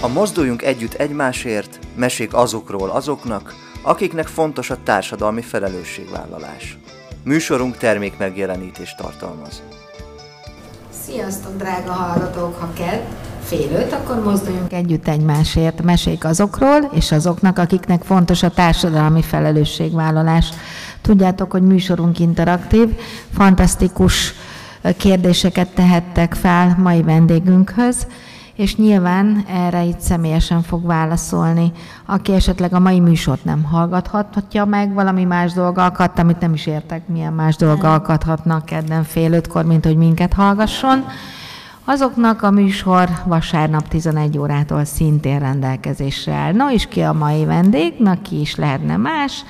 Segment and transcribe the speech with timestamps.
[0.00, 6.78] A Mozduljunk Együtt Egymásért mesék azokról azoknak, akiknek fontos a társadalmi felelősségvállalás.
[7.24, 9.62] Műsorunk termék megjelenítést tartalmaz.
[11.04, 12.60] Sziasztok, drága hallgatók!
[12.60, 13.00] Ha kedd,
[13.42, 15.82] fél öt, akkor mozduljunk együtt egymásért.
[15.82, 20.48] Mesék azokról, és azoknak, akiknek fontos a társadalmi felelősségvállalás.
[21.02, 22.88] Tudjátok, hogy műsorunk interaktív,
[23.34, 24.32] fantasztikus
[24.96, 28.06] kérdéseket tehettek fel mai vendégünkhöz,
[28.58, 31.72] és nyilván erre itt személyesen fog válaszolni.
[32.06, 36.66] Aki esetleg a mai műsort nem hallgathatja meg, valami más dolga akadt, amit nem is
[36.66, 41.04] értek, milyen más dolga akadhatnak kedden fél ötkor, mint hogy minket hallgasson.
[41.84, 46.52] Azoknak a műsor vasárnap 11 órától szintén rendelkezésre áll.
[46.52, 49.44] No, és ki a mai vendég, na ki is lehetne más,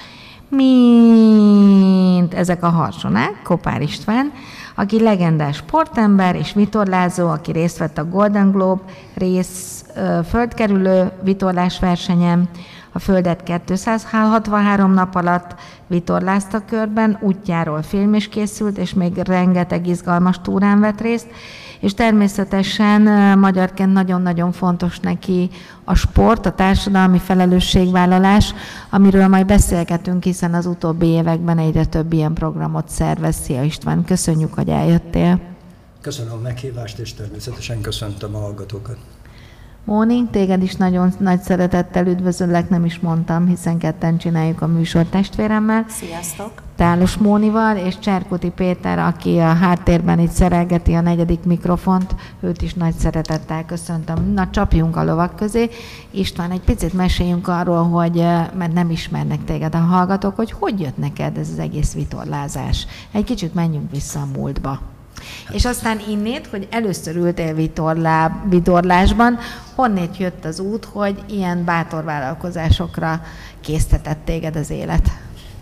[0.48, 4.32] mint ezek a harsonák, Kopár István,
[4.78, 8.82] aki legendás sportember és vitorlázó, aki részt vett a Golden Globe
[9.14, 9.84] rész
[10.28, 12.48] földkerülő vitorlás versenyen,
[12.92, 15.54] a Földet 263 nap alatt
[15.86, 21.26] vitorlázta körben, útjáról film is készült, és még rengeteg izgalmas túrán vett részt,
[21.80, 23.02] és természetesen
[23.38, 25.50] magyarként nagyon-nagyon fontos neki
[25.84, 28.54] a sport, a társadalmi felelősségvállalás,
[28.90, 33.36] amiről majd beszélgetünk, hiszen az utóbbi években egyre több ilyen programot szervez.
[33.36, 35.40] Szia István, köszönjük, hogy eljöttél.
[36.00, 38.96] Köszönöm a meghívást, és természetesen köszöntöm a hallgatókat.
[39.84, 45.04] Móni, téged is nagyon nagy szeretettel üdvözöllek, nem is mondtam, hiszen ketten csináljuk a műsor
[45.04, 45.84] testvéremmel.
[45.88, 46.67] Sziasztok!
[46.78, 52.74] Tálos Mónival, és Cserkuti Péter, aki a háttérben itt szerelgeti a negyedik mikrofont, őt is
[52.74, 54.32] nagy szeretettel köszöntöm.
[54.32, 55.70] Na, csapjunk a lovak közé.
[56.10, 58.16] István, egy picit meséljünk arról, hogy,
[58.58, 62.86] mert nem ismernek téged a hallgatók, hogy hogy jött neked ez az egész vitorlázás.
[63.12, 64.80] Egy kicsit menjünk vissza a múltba.
[65.52, 69.38] És aztán innét, hogy először ültél vitorlá, vitorlásban,
[69.74, 73.22] honnét jött az út, hogy ilyen bátor vállalkozásokra
[73.60, 75.10] késztetett téged az élet?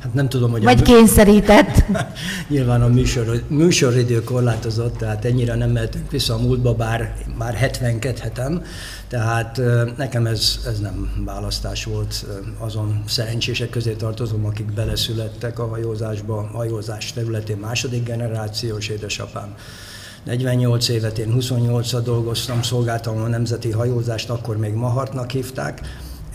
[0.07, 0.63] Hát nem tudom, hogy...
[0.63, 0.83] Vagy a...
[0.83, 1.85] kényszerített.
[2.49, 8.61] Nyilván a műsor, műsoridő korlátozott, tehát ennyire nem mehetünk vissza a múltba, bár már 72
[9.09, 9.61] tehát
[9.97, 12.27] nekem ez, ez nem választás volt,
[12.59, 19.55] azon szerencsések közé tartozom, akik beleszülettek a hajózásba, hajózás területén második generációs édesapám.
[20.25, 25.81] 48 évet, én 28 dolgoztam, szolgáltam a nemzeti hajózást, akkor még Mahartnak hívták,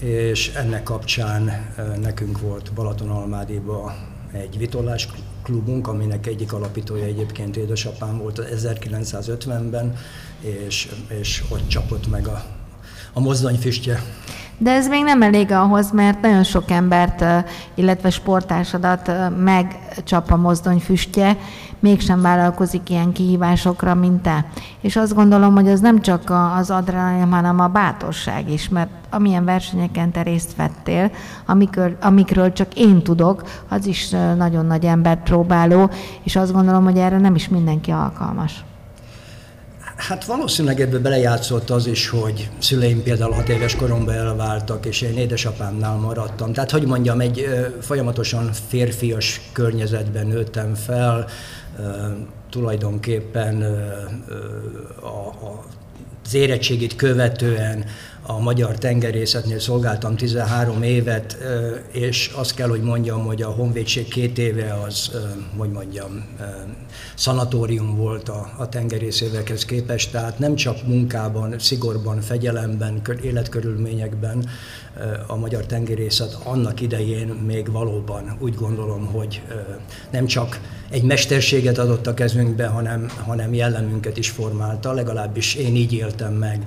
[0.02, 3.96] és ennek kapcsán nekünk volt Balatonalmádiba
[4.32, 5.08] egy vitorlás
[5.44, 9.96] klubunk, aminek egyik alapítója egyébként édesapám volt 1950-ben,
[10.40, 12.44] és, és ott csapott meg a,
[13.14, 14.04] a mozdonyfüstje.
[14.58, 17.26] De ez még nem elég ahhoz, mert nagyon sok embert,
[17.76, 21.38] illetve sportársadat megcsap a mozdony füstje,
[21.80, 24.46] mégsem vállalkozik ilyen kihívásokra, mint te.
[24.82, 29.46] És azt gondolom, hogy az nem csak az adrenalin, hanem a bátorság is, mert amilyen
[29.46, 31.12] versenyeken te részt vettél,
[31.46, 35.90] amikről, amikről csak én tudok, az is nagyon nagy embert próbáló,
[36.24, 38.64] és azt gondolom, hogy erre nem is mindenki alkalmas.
[40.08, 45.18] Hát valószínűleg ebbe belejátszott az is, hogy szüleim például hat éves koromban elváltak, és én
[45.18, 46.54] édesapámnál maradtam.
[46.54, 47.48] Tehát, hogy mondjam, egy
[47.82, 51.28] folyamatosan férfias környezetben nőttem fel,
[52.50, 53.62] tulajdonképpen
[55.02, 55.64] a, a,
[56.26, 57.86] az érettségit követően
[58.24, 61.38] a magyar tengerészetnél szolgáltam 13 évet,
[61.92, 65.12] és azt kell, hogy mondjam, hogy a honvédség két éve az,
[65.58, 66.26] hogy mondjam,
[67.16, 74.50] szanatórium volt a, a tengerészévekhez képest, tehát nem csak munkában, szigorban, fegyelemben, életkörülményekben
[75.28, 79.42] a magyar tengerészet annak idején még valóban úgy gondolom, hogy
[80.10, 85.94] nem csak egy mesterséget adott a kezünkbe, hanem, hanem jellemünket is formálta, legalábbis én így
[85.94, 86.66] éltem meg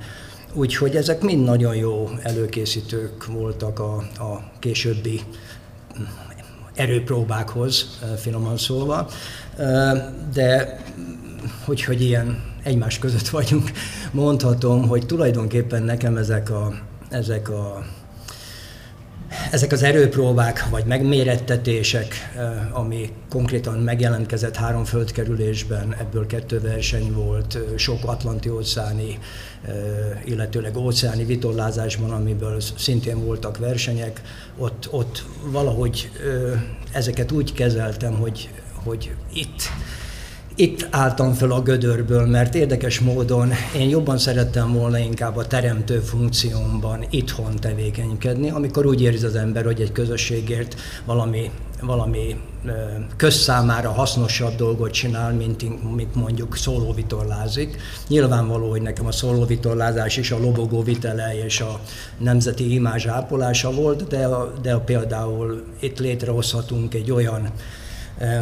[0.55, 5.21] Úgyhogy ezek mind nagyon jó előkészítők voltak a, a későbbi
[6.75, 9.09] erőpróbákhoz, finoman szólva.
[10.33, 10.81] De
[11.65, 13.71] hogy, hogy ilyen egymás között vagyunk,
[14.13, 16.75] mondhatom, hogy tulajdonképpen nekem ezek a,
[17.09, 17.85] ezek a
[19.51, 27.55] ezek az erőpróbák vagy megmérettetések, eh, ami konkrétan megjelentkezett három földkerülésben, ebből kettő verseny volt,
[27.55, 29.19] eh, sok atlanti-óceáni,
[29.63, 29.75] eh,
[30.25, 34.21] illetőleg óceáni vitorlázásban, amiből szintén voltak versenyek,
[34.59, 36.11] ott, ott valahogy
[36.93, 38.49] ezeket úgy kezeltem, hogy,
[38.85, 39.63] hogy itt
[40.57, 45.99] itt álltam fel a gödörből, mert érdekes módon én jobban szerettem volna inkább a teremtő
[45.99, 50.75] funkciómban itthon tevékenykedni, amikor úgy érzi az ember, hogy egy közösségért
[51.05, 52.37] valami valami
[53.17, 57.77] közszámára hasznosabb dolgot csinál, mint, mint mondjuk szólóvitorlázik.
[58.09, 61.81] Nyilvánvaló, hogy nekem a szólóvitorlázás is a lobogó vitele és a
[62.19, 64.29] nemzeti imázs ápolása volt, de,
[64.63, 67.51] de például itt létrehozhatunk egy olyan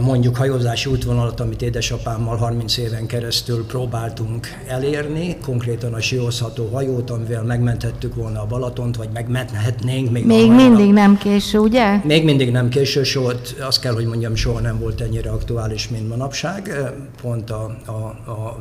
[0.00, 7.42] mondjuk hajózási útvonalat, amit édesapámmal 30 éven keresztül próbáltunk elérni, konkrétan a siózható hajót, amivel
[7.42, 10.10] megmenthettük volna a Balatont, vagy megmenthetnénk.
[10.10, 12.00] Még, még mindig nem késő, ugye?
[12.04, 16.08] Még mindig nem késő, soha, azt kell, hogy mondjam, soha nem volt ennyire aktuális, mint
[16.08, 16.68] manapság.
[16.68, 16.90] Eh,
[17.22, 18.58] pont a, a, a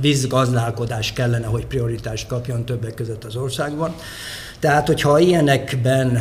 [0.00, 3.94] vízgazdálkodás kellene, hogy prioritást kapjon többek között az országban.
[4.60, 6.18] Tehát, hogyha ilyenekben ö,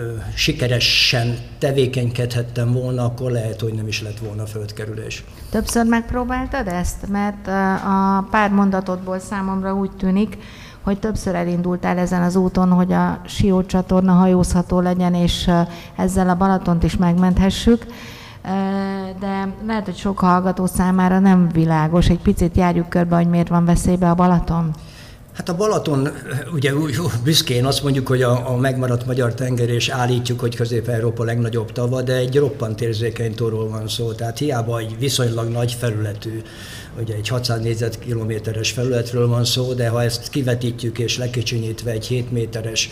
[0.00, 5.24] ö, sikeresen tevékenykedhettem volna, akkor lehet, hogy nem is lett volna földkerülés.
[5.50, 7.08] Többször megpróbáltad ezt?
[7.08, 7.46] Mert
[7.86, 10.38] a pár mondatodból számomra úgy tűnik,
[10.82, 15.50] hogy többször elindultál ezen az úton, hogy a Sió csatorna hajózható legyen, és
[15.96, 17.86] ezzel a Balatont is megmenthessük.
[19.20, 22.08] De lehet, hogy sok hallgató számára nem világos.
[22.08, 24.70] Egy picit járjuk körbe, hogy miért van veszélybe a Balaton.
[25.38, 26.08] Hát a Balaton,
[26.52, 26.72] ugye
[27.24, 32.02] büszkén azt mondjuk, hogy a, a megmaradt magyar tenger, és állítjuk, hogy Közép-Európa legnagyobb tava,
[32.02, 36.42] de egy roppant érzékeny tóról van szó, tehát hiába egy viszonylag nagy felületű
[37.00, 42.30] ugye egy 600 négyzetkilométeres felületről van szó, de ha ezt kivetítjük és lekicsinyítve egy 7
[42.30, 42.90] méteres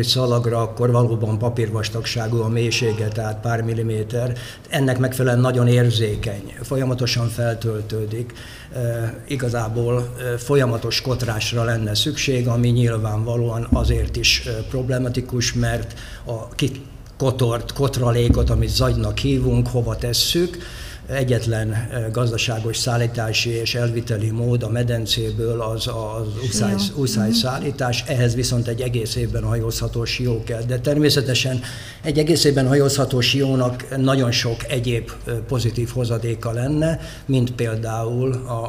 [0.00, 4.32] szalagra, akkor valóban papírvastagságú a mélysége, tehát pár milliméter.
[4.68, 8.32] Ennek megfelelően nagyon érzékeny, folyamatosan feltöltődik.
[8.74, 16.48] E, igazából e, folyamatos kotrásra lenne szükség, ami nyilvánvalóan azért is e, problematikus, mert a
[16.48, 20.58] kikotort, kotralékot, amit zagynak hívunk, hova tesszük,
[21.08, 27.40] egyetlen eh, gazdaságos szállítási és elviteli mód a medencéből az az úszály uh-huh.
[27.40, 30.62] szállítás, ehhez viszont egy egész évben hajózható sió kell.
[30.62, 31.60] De természetesen
[32.02, 38.64] egy egész évben hajózható siónak nagyon sok egyéb eh, pozitív hozadéka lenne, mint például a,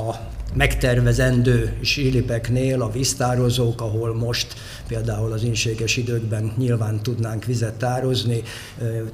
[0.00, 0.20] a
[0.54, 4.54] megtervezendő sílipeknél a víztározók, ahol most
[4.88, 8.42] például az inséges időkben nyilván tudnánk vizet tározni.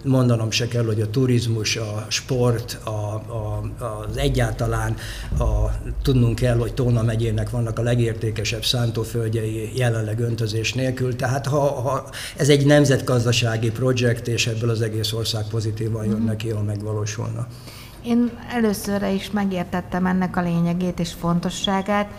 [0.04, 3.62] Mondanom se kell, hogy a turizmus, a sport, a, a,
[4.08, 4.96] az egyáltalán
[5.38, 5.44] a,
[6.02, 11.16] tudnunk kell, hogy Tóna megyének vannak a legértékesebb szántóföldjei jelenleg öntözés nélkül.
[11.16, 16.50] Tehát ha, ha ez egy nemzetgazdasági projekt, és ebből az egész ország pozitívan jön neki,
[16.50, 17.46] ha megvalósulna.
[18.04, 22.10] Én előszörre is megértettem ennek a lényegét és fontosságát.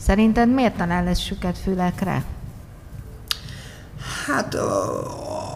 [0.00, 2.24] Szerinted miért talál ez süket fülekre?
[4.26, 4.56] Hát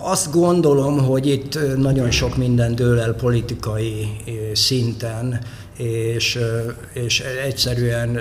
[0.02, 4.16] azt gondolom, hogy itt nagyon sok minden dől el politikai
[4.54, 5.40] szinten,
[5.76, 6.38] és,
[6.92, 8.18] és egyszerűen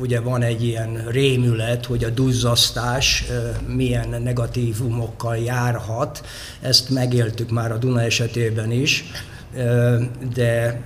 [0.00, 3.24] ugye van egy ilyen rémület, hogy a duzzasztás
[3.66, 6.24] milyen negatívumokkal járhat.
[6.60, 9.04] Ezt megéltük már a Duna esetében is,
[10.34, 10.80] de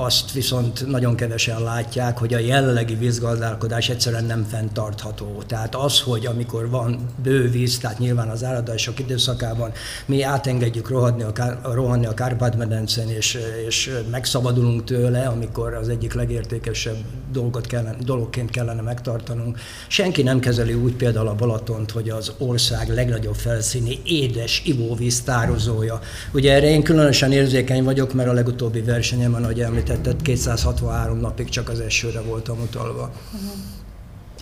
[0.00, 5.42] azt viszont nagyon kevesen látják, hogy a jelenlegi vízgazdálkodás egyszerűen nem fenntartható.
[5.46, 9.72] Tehát az, hogy amikor van bő víz, tehát nyilván az áradások időszakában
[10.06, 11.32] mi átengedjük rohadni a,
[11.72, 16.96] rohanni a Kárpát-medencén, és, és megszabadulunk tőle, amikor az egyik legértékesebb
[17.32, 19.58] dolgot kellene, dologként kellene megtartanunk.
[19.88, 26.00] Senki nem kezeli úgy például a Balatont, hogy az ország legnagyobb felszíni édes ivóvíz tározója.
[26.32, 31.48] Ugye erre én különösen érzékeny vagyok, mert a legutóbbi versenyemen, ahogy említettem, említetted, 263 napig
[31.48, 33.10] csak az esőre voltam utalva.
[33.34, 33.50] Uh-huh.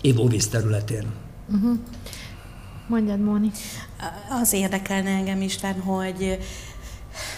[0.01, 1.05] Ivóvíz területén.
[1.49, 1.77] Uh-huh.
[2.87, 3.51] Mondjad, Móni.
[4.41, 6.37] Az érdekelne engem, Isten, hogy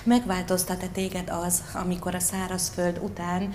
[0.04, 3.54] megváltoztat-e téged az, amikor a szárazföld után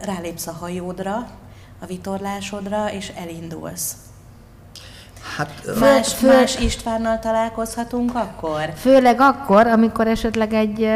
[0.00, 1.30] rálépsz a hajódra,
[1.78, 3.96] a vitorlásodra, és elindulsz?
[5.36, 8.72] Hát, más, fő, más Istvánnal találkozhatunk akkor?
[8.76, 10.88] Főleg akkor, amikor esetleg egy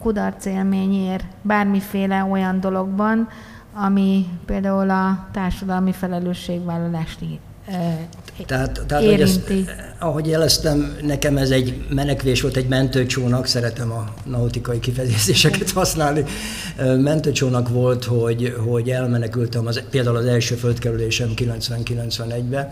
[0.00, 3.28] kudarc élmény ér bármiféle olyan dologban,
[3.74, 7.18] ami például a társadalmi felelősségvállalást
[8.46, 9.52] tehát, tehát Hogy ezt,
[9.98, 16.24] ahogy jeleztem, nekem ez egy menekvés volt, egy mentőcsónak, szeretem a nautikai kifejezéseket használni.
[16.98, 22.68] Mentőcsónak volt, hogy, hogy elmenekültem az, például az első földkerülésem 90-91-ben,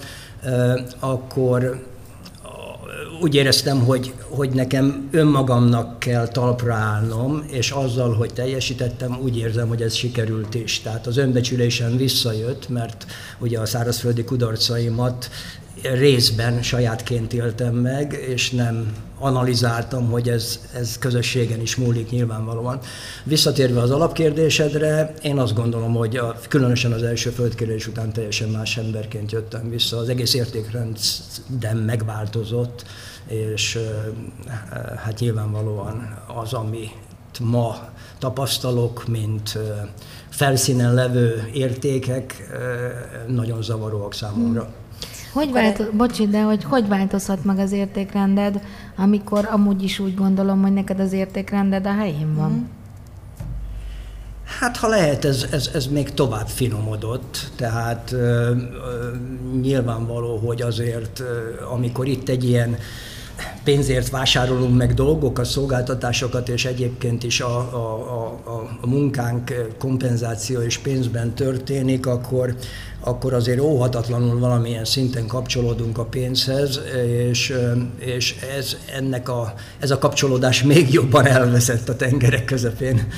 [0.99, 1.85] akkor
[3.21, 9.69] úgy éreztem, hogy, hogy nekem önmagamnak kell talpra állnom, és azzal, hogy teljesítettem, úgy érzem,
[9.69, 10.81] hogy ez sikerült is.
[10.81, 13.07] Tehát az önbecsülésem visszajött, mert
[13.39, 15.31] ugye a szárazföldi kudarcaimat
[15.83, 22.81] részben sajátként éltem meg, és nem analizáltam, hogy ez, ez közösségen is múlik nyilvánvalóan.
[23.25, 28.77] Visszatérve az alapkérdésedre, én azt gondolom, hogy a, különösen az első földkérés után teljesen más
[28.77, 29.97] emberként jöttem vissza.
[29.97, 32.85] Az egész értékrendem megváltozott,
[33.27, 33.79] és
[34.97, 39.59] hát nyilvánvalóan az, amit ma tapasztalok, mint
[40.29, 42.49] felszínen levő értékek,
[43.27, 44.63] nagyon zavaróak számomra.
[44.63, 44.78] Hmm.
[45.39, 48.61] Hogy vált, bocsi, de hogy hogy változhat meg az értékrended,
[48.97, 52.51] amikor amúgy is úgy gondolom, hogy neked az értékrended a helyén van?
[52.51, 52.63] Mm.
[54.61, 58.55] Hát ha lehet, ez, ez, ez még tovább finomodott, tehát ö, ö,
[59.61, 61.25] nyilvánvaló, hogy azért, ö,
[61.73, 62.77] amikor itt egy ilyen
[63.65, 67.93] pénzért vásárolunk meg dolgokat, szolgáltatásokat, és egyébként is a, a,
[68.45, 72.55] a, a munkánk kompenzáció és pénzben történik, akkor,
[73.01, 76.81] akkor azért óhatatlanul valamilyen szinten kapcsolódunk a pénzhez,
[77.29, 77.55] és,
[77.99, 83.09] és ez, ennek a, ez a kapcsolódás még jobban elveszett a tengerek közepén.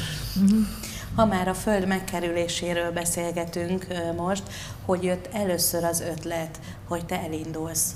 [1.14, 4.42] Ha már a Föld megkerüléséről beszélgetünk most,
[4.84, 7.92] hogy jött először az ötlet, hogy te elindulsz?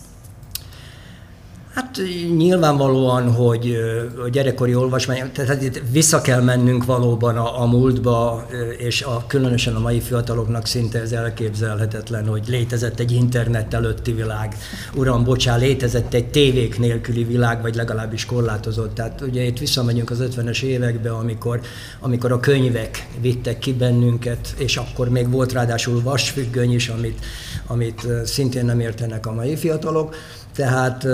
[1.74, 2.00] Hát
[2.36, 3.76] nyilvánvalóan, hogy
[4.24, 8.46] a gyerekkori olvasmány, tehát itt vissza kell mennünk valóban a, a múltba,
[8.78, 14.56] és a, különösen a mai fiataloknak szinte ez elképzelhetetlen, hogy létezett egy internet előtti világ.
[14.94, 18.94] Uram, bocsá, létezett egy tévék nélküli világ, vagy legalábbis korlátozott.
[18.94, 21.60] Tehát ugye itt visszamegyünk az 50-es évekbe, amikor,
[22.00, 27.24] amikor a könyvek vittek ki bennünket, és akkor még volt ráadásul vasfüggöny is, amit,
[27.66, 30.14] amit szintén nem értenek a mai fiatalok
[30.54, 31.06] tehát,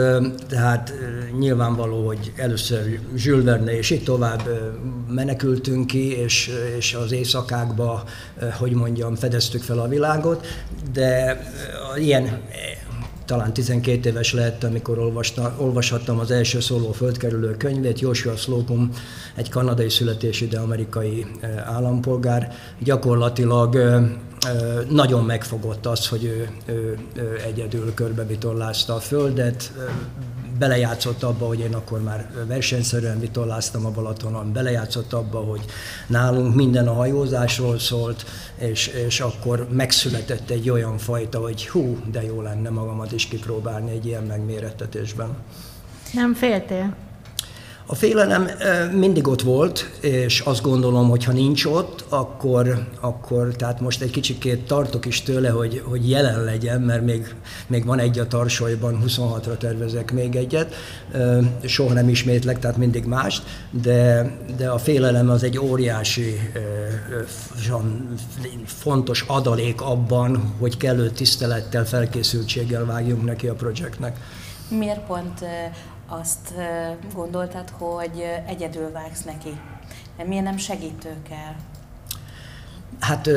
[0.49, 0.92] tehát
[1.38, 4.42] nyilvánvaló, hogy először Jules és itt tovább
[5.09, 8.04] menekültünk ki, és, és az éjszakákba,
[8.59, 10.47] hogy mondjam, fedeztük fel a világot,
[10.92, 11.40] de
[11.99, 12.40] ilyen
[13.30, 18.90] talán 12 éves lett, amikor olvasta, olvashattam az első szóló földkerülő könyvét, Joshua Slocum,
[19.35, 21.26] egy kanadai születésű, de amerikai
[21.64, 23.76] állampolgár, gyakorlatilag
[24.88, 29.73] nagyon megfogott az, hogy ő, ő, ő egyedül körbevitorlázta a Földet,
[30.59, 35.64] belejátszott abba, hogy én akkor már versenyszerűen vitorláztam a Balatonon, belejátszott abba, hogy
[36.06, 38.25] nálunk minden a hajózásról szólt,
[38.59, 43.90] és, és akkor megszületett egy olyan fajta, hogy hú, de jó lenne magamat is kipróbálni
[43.90, 45.37] egy ilyen megmérettetésben.
[46.12, 46.94] Nem féltél?
[47.90, 48.49] A félelem
[48.92, 54.11] mindig ott volt, és azt gondolom, hogy ha nincs ott, akkor, akkor tehát most egy
[54.11, 57.35] kicsikét tartok is tőle, hogy, hogy jelen legyen, mert még,
[57.66, 60.75] még van egy a tarsolyban, 26-ra tervezek még egyet,
[61.64, 66.52] soha nem ismétlek, tehát mindig mást, de, de a félelem az egy óriási
[68.64, 74.16] fontos adalék abban, hogy kellő tisztelettel, felkészültséggel vágjunk neki a projektnek.
[74.68, 75.44] Miért pont
[76.11, 76.55] azt
[77.14, 79.61] gondoltad, hogy egyedül vágsz neki?
[80.26, 81.57] Miért nem segítőkkel?
[83.00, 83.31] Hát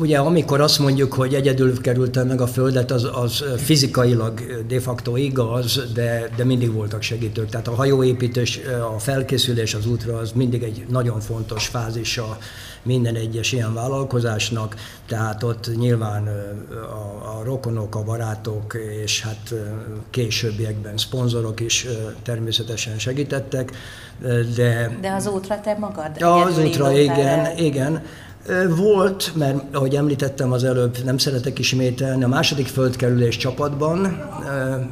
[0.00, 5.16] ugye amikor azt mondjuk, hogy egyedül kerültem meg a Földet, az, az fizikailag de facto
[5.16, 7.48] igaz, de, de mindig voltak segítők.
[7.48, 8.60] Tehát a hajóépítés,
[8.94, 12.38] a felkészülés az útra az mindig egy nagyon fontos fázisa
[12.82, 16.26] minden egyes ilyen vállalkozásnak, tehát ott nyilván
[16.72, 19.54] a, a rokonok, a barátok és hát
[20.10, 21.86] későbbiekben szponzorok is
[22.22, 23.72] természetesen segítettek,
[24.56, 24.98] de...
[25.00, 26.22] De az útra te magad?
[26.22, 28.02] Az útra, igen, igen.
[28.76, 34.30] Volt, mert ahogy említettem az előbb, nem szeretek ismételni, a második földkerülés csapatban,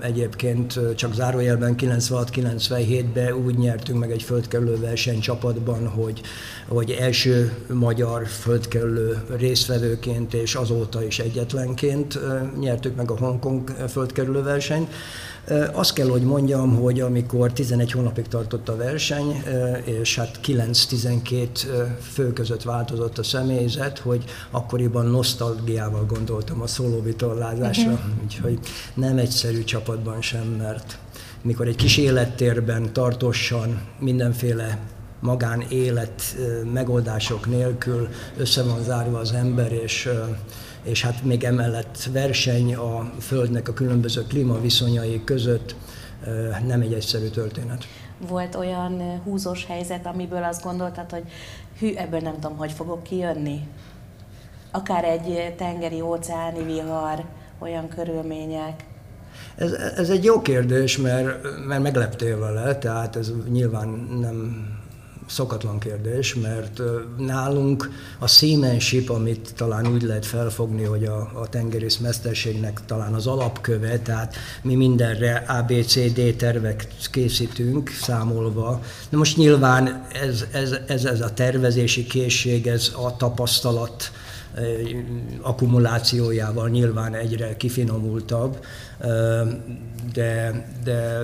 [0.01, 6.21] egyébként csak zárójelben 96-97-ben úgy nyertünk meg egy földkerülő verseny csapatban, hogy,
[6.69, 12.19] hogy első magyar földkerülő résztvevőként és azóta is egyetlenként
[12.61, 14.89] nyertük meg a Hongkong földkerülő versenyt.
[15.73, 19.43] Azt kell, hogy mondjam, hogy amikor 11 hónapig tartott a verseny,
[19.85, 21.49] és hát 9-12
[22.13, 28.23] fő között változott a személyzet, hogy akkoriban nosztalgiával gondoltam a szólóvitorlázásra, uh-huh.
[28.23, 28.59] úgyhogy
[28.95, 30.99] nem egyszerű csapatban sem, mert
[31.43, 34.79] mikor egy kis élettérben tartósan mindenféle
[35.21, 36.37] magánélet
[36.73, 40.09] megoldások nélkül össze van zárva az ember, és
[40.83, 45.75] és hát még emellett verseny a Földnek a különböző klímaviszonyai között
[46.67, 47.85] nem egy egyszerű történet.
[48.29, 51.23] Volt olyan húzós helyzet, amiből azt gondoltad, hogy
[51.79, 53.69] hű, ebből nem tudom, hogy fogok kijönni?
[54.71, 57.25] Akár egy tengeri óceáni vihar,
[57.59, 58.85] olyan körülmények.
[59.57, 63.89] Ez, ez egy jó kérdés, mert, mert megleptél vele, tehát ez nyilván
[64.21, 64.69] nem
[65.31, 66.81] szokatlan kérdés, mert
[67.17, 73.27] nálunk a seamanship, amit talán úgy lehet felfogni, hogy a, a tengerész mesterségnek talán az
[73.27, 78.83] alapköve, tehát mi mindenre ABCD tervek készítünk, számolva.
[79.09, 84.11] Na most nyilván ez, ez, ez, ez a tervezési készség, ez a tapasztalat,
[85.41, 88.65] akkumulációjával nyilván egyre kifinomultabb,
[90.13, 91.21] de, de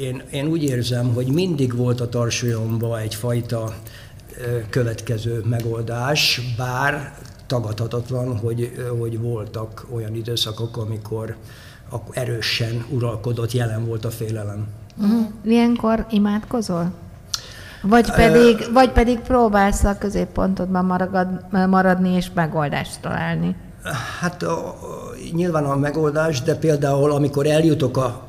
[0.00, 3.74] én, én úgy érzem, hogy mindig volt a tarsolyomban egyfajta
[4.70, 7.14] következő megoldás, bár
[7.46, 11.36] tagadhatatlan, hogy, hogy voltak olyan időszakok, amikor
[12.10, 14.66] erősen uralkodott, jelen volt a félelem.
[14.96, 15.26] Uh-huh.
[15.44, 16.92] Ilyenkor imádkozol?
[17.82, 23.56] Vagy pedig, uh, vagy pedig próbálsz a középpontodban maragad, maradni és megoldást találni?
[24.20, 24.78] Hát a,
[25.32, 28.24] nyilván a megoldás, de például amikor eljutok a,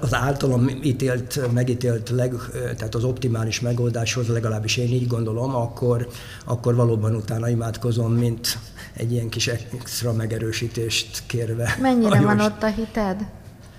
[0.00, 2.34] az általam ítélt, megítélt, leg,
[2.76, 6.08] tehát az optimális megoldáshoz, legalábbis én így gondolom, akkor,
[6.44, 8.58] akkor valóban utána imádkozom, mint
[8.96, 11.76] egy ilyen kis extra megerősítést kérve.
[11.80, 13.26] Mennyire van ott a hited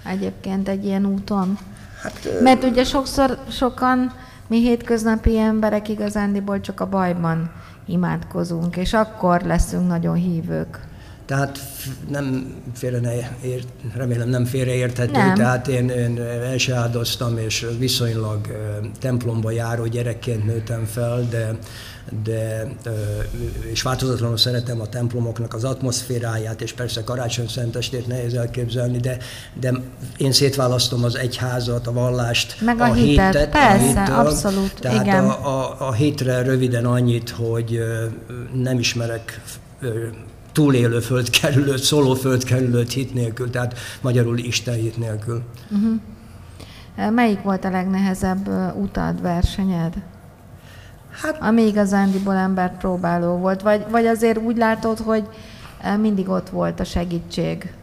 [0.06, 1.58] egyébként egy ilyen úton?
[2.02, 4.14] Hát, Mert ugye sokszor sokan
[4.52, 7.52] mi hétköznapi emberek igazándiból csak a bajban
[7.86, 10.91] imádkozunk, és akkor leszünk nagyon hívők.
[11.26, 11.60] Tehát
[12.10, 15.36] nem félre ért, remélem nem félreérthető, nem.
[15.36, 18.48] tehát én, én el se áldoztam, és viszonylag
[19.00, 21.58] templomba járó gyerekként nőttem fel, de
[22.24, 22.68] de,
[23.72, 29.18] és változatlanul szeretem a templomoknak az atmoszféráját, és persze karácsony szentestét nehéz elképzelni, de,
[29.54, 29.74] de
[30.18, 34.74] én szétválasztom az egyházat, a vallást, Meg a, a hitet, hitet persze, a hittől, abszolút,
[34.80, 35.26] tehát igen.
[35.30, 37.80] A, a, a hitre röviden annyit, hogy
[38.54, 39.42] nem ismerek
[40.52, 45.42] túlélő földkerülőt, szóló földkerülőt hit nélkül, tehát magyarul Isten hit nélkül.
[45.72, 46.00] Uh-huh.
[47.14, 49.94] Melyik volt a legnehezebb utad, versenyed?
[51.22, 55.24] Hát, ami igazándiból embert próbáló volt, vagy, vagy azért úgy látod, hogy
[56.00, 57.74] mindig ott volt a segítség?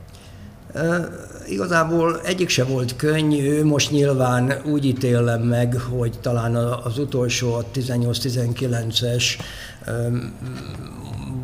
[0.75, 1.09] E,
[1.47, 7.65] igazából egyik se volt könnyű, most nyilván úgy ítélem meg, hogy talán az utolsó, a
[7.75, 9.25] 18-19-es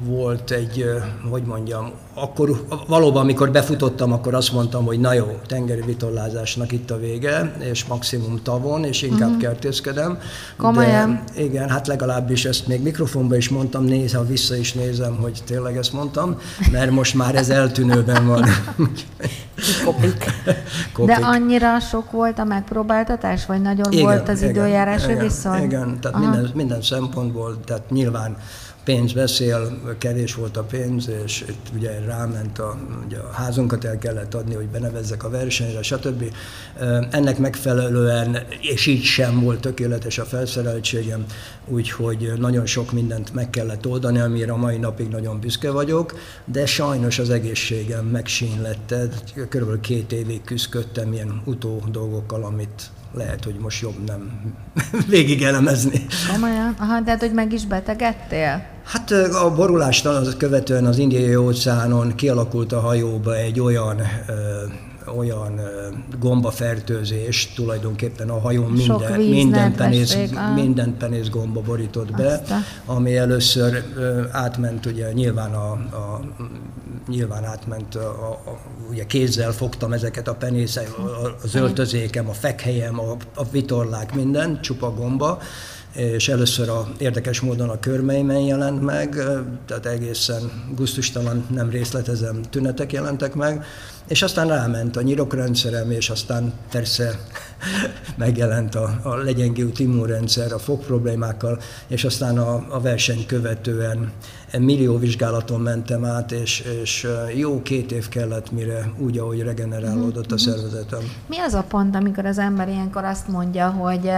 [0.05, 0.85] volt egy,
[1.31, 6.91] hogy mondjam, akkor valóban, amikor befutottam, akkor azt mondtam, hogy na jó, tengeri vitorlázásnak itt
[6.91, 9.43] a vége, és maximum tavon, és inkább uh-huh.
[9.43, 10.19] kertészkedem.
[10.57, 11.23] Komolyan?
[11.35, 15.77] De igen, hát legalábbis ezt még mikrofonban is mondtam, néha vissza is nézem, hogy tényleg
[15.77, 16.39] ezt mondtam,
[16.73, 18.45] mert most már ez eltűnőben van.
[19.85, 20.25] Kopik.
[20.93, 21.17] Kopik.
[21.17, 25.63] De annyira sok volt a megpróbáltatás, vagy nagyon igen, volt az igen, időjárási igen, viszony?
[25.63, 28.37] Igen, tehát minden, minden szempontból, tehát nyilván
[28.85, 33.99] pénz beszél, kevés volt a pénz, és itt ugye ráment a, ugye a házunkat el
[33.99, 36.25] kellett adni, hogy benevezzek a versenyre, stb.
[37.11, 41.25] Ennek megfelelően, és így sem volt tökéletes a felszereltségem,
[41.67, 46.67] úgyhogy nagyon sok mindent meg kellett oldani, amire a mai napig nagyon büszke vagyok, de
[46.67, 49.09] sajnos az egészségem megsínlette.
[49.49, 54.31] Körülbelül két évig küzdöttem ilyen utó dolgokkal, amit lehet, hogy most jobb nem
[55.09, 56.07] végig elemezni.
[56.33, 56.75] Komolyan?
[56.79, 58.67] Aha, de hát, hogy meg is betegedtél?
[58.85, 64.33] Hát a borulást követően az indiai óceánon kialakult a hajóba egy olyan ö,
[65.17, 65.61] olyan
[66.21, 70.17] gombafertőzés, tulajdonképpen a hajón minden, minden, penész,
[70.55, 72.63] minden penész gomba borított be, Aztán.
[72.87, 73.83] ami először
[74.31, 76.21] átment, ugye nyilván, a, a,
[77.09, 78.59] nyilván átment, a, a,
[78.91, 80.91] ugye kézzel fogtam ezeket a penészek,
[81.43, 85.39] az öltözékem, a fekhelyem, a, a vitorlák, minden, csupa gomba,
[85.95, 89.09] és először a, érdekes módon a körmeimen jelent meg,
[89.67, 93.65] tehát egészen guztustalan, nem részletezem, tünetek jelentek meg,
[94.09, 97.19] és aztán ráment a nyirokrendszerem, és aztán persze
[98.17, 104.13] megjelent a, a legyengült immunrendszer a fog problémákkal, és aztán a, a verseny követően
[104.59, 110.35] millió vizsgálaton mentem át, és, és jó két év kellett, mire úgy, ahogy regenerálódott a
[110.35, 110.51] mhm, mhm.
[110.51, 111.03] szervezetem.
[111.27, 114.11] Mi az a pont, amikor az ember ilyenkor azt mondja, hogy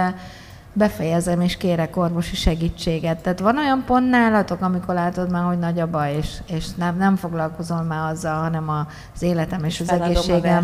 [0.77, 3.21] befejezem és kérek orvosi segítséget.
[3.21, 6.97] Tehát van olyan pont nálatok, amikor látod már, hogy nagy a baj, és, és nem,
[6.97, 8.69] nem foglalkozol már azzal, hanem
[9.13, 10.63] az életem és az egészségem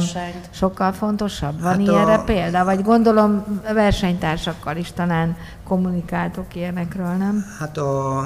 [0.50, 1.62] sokkal fontosabb.
[1.62, 2.24] Van hát ilyenre a...
[2.24, 2.64] példa?
[2.64, 7.46] Vagy gondolom versenytársakkal is talán kommunikáltok ilyenekről, nem?
[7.60, 8.18] Hát a,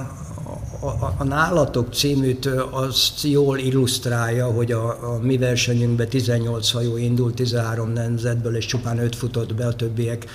[0.79, 7.35] a, a Nálatok címűt az jól illusztrálja, hogy a, a mi versenyünkben 18 hajó indult,
[7.35, 10.25] 13 nemzetből, és csupán 5 futott be, a többiek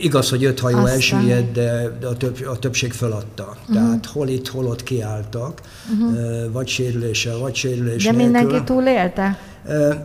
[0.00, 0.92] Igaz, hogy öt hajó Aztán.
[0.92, 3.56] elsüllyedt, de, a, több, a többség feladta.
[3.60, 3.74] Uh-huh.
[3.74, 5.60] Tehát hol itt, hol ott kiálltak,
[5.92, 6.52] uh-huh.
[6.52, 8.30] vagy sérüléssel, vagy sérülés De nélkül.
[8.30, 9.38] mindenki túlélte?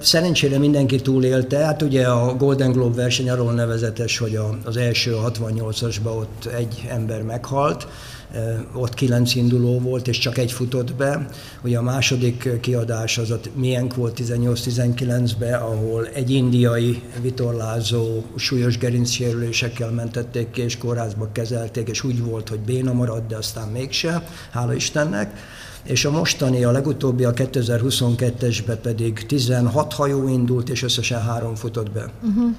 [0.02, 6.16] Szerencsére mindenki túlélte, hát ugye a Golden Globe verseny arról nevezetes, hogy az első 68-asban
[6.16, 7.88] ott egy ember meghalt,
[8.74, 11.28] ott kilenc induló volt, és csak egy futott be.
[11.64, 19.92] Ugye a második kiadás az a miénk volt 18-19-ben, ahol egy indiai vitorlázó súlyos gerincsérülésekkel
[19.92, 24.74] mentették ki, és kórházba kezelték, és úgy volt, hogy béna maradt, de aztán mégse, hála
[24.74, 25.34] Istennek
[25.88, 31.92] és a mostani, a legutóbbi, a 2022-esbe pedig 16 hajó indult, és összesen három futott
[31.92, 32.12] be.
[32.22, 32.56] Uh-huh.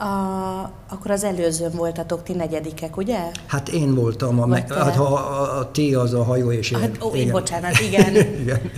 [0.00, 3.30] A, akkor az előzőn voltatok ti negyedikek, ugye?
[3.46, 6.80] Hát én voltam, a, me, hát ha a, a ti az a hajó, és én.
[6.80, 7.30] Hát, ó, igen.
[7.30, 8.14] bocsánat, igen.
[8.14, 8.70] igen.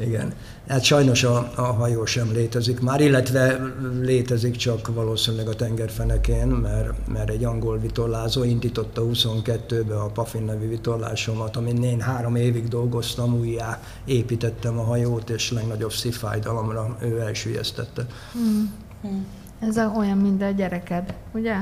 [0.00, 0.32] igen.
[0.68, 3.60] Hát sajnos a, a hajó sem létezik már, illetve
[4.00, 10.68] létezik csak valószínűleg a tengerfenekén, mert, mert egy angol vitorlázó indította 22-be a Pafin nevű
[10.68, 18.06] vitorlásomat, amin én három évig dolgoztam, újjá építettem a hajót, és legnagyobb szívfájdalomra ő elsüllyesztette.
[18.38, 18.62] Mm.
[19.06, 19.22] Mm.
[19.68, 21.54] Ez olyan, mint a gyereked, ugye?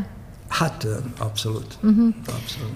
[0.48, 0.86] Hát
[1.18, 1.78] abszolút.
[1.82, 2.14] Uh-huh.
[2.26, 2.74] abszolút.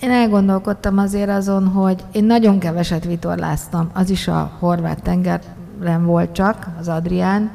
[0.00, 6.32] Én elgondolkodtam azért azon, hogy én nagyon keveset vitorláztam, az is a horvát tengeren volt
[6.32, 7.50] csak, az Adrián,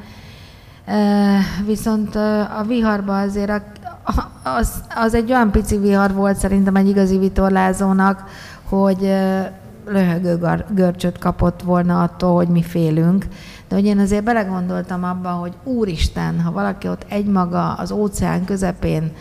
[1.66, 2.14] viszont
[2.58, 3.62] a viharban azért a,
[4.42, 8.24] az, az egy olyan pici vihar volt szerintem egy igazi vitorlázónak,
[8.68, 9.12] hogy
[9.86, 13.26] löhögő görcsöt kapott volna attól, hogy mi félünk.
[13.74, 19.12] De hogy én azért belegondoltam abba, hogy úristen, ha valaki ott egymaga az óceán közepén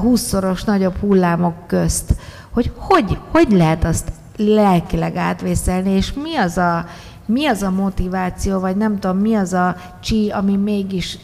[0.00, 2.14] húszszoros nagyobb hullámok közt,
[2.50, 6.86] hogy hogy, hogy lehet azt lelkileg átvészelni, és mi az a
[7.26, 11.18] mi az a motiváció, vagy nem tudom, mi az a csi, ami mégis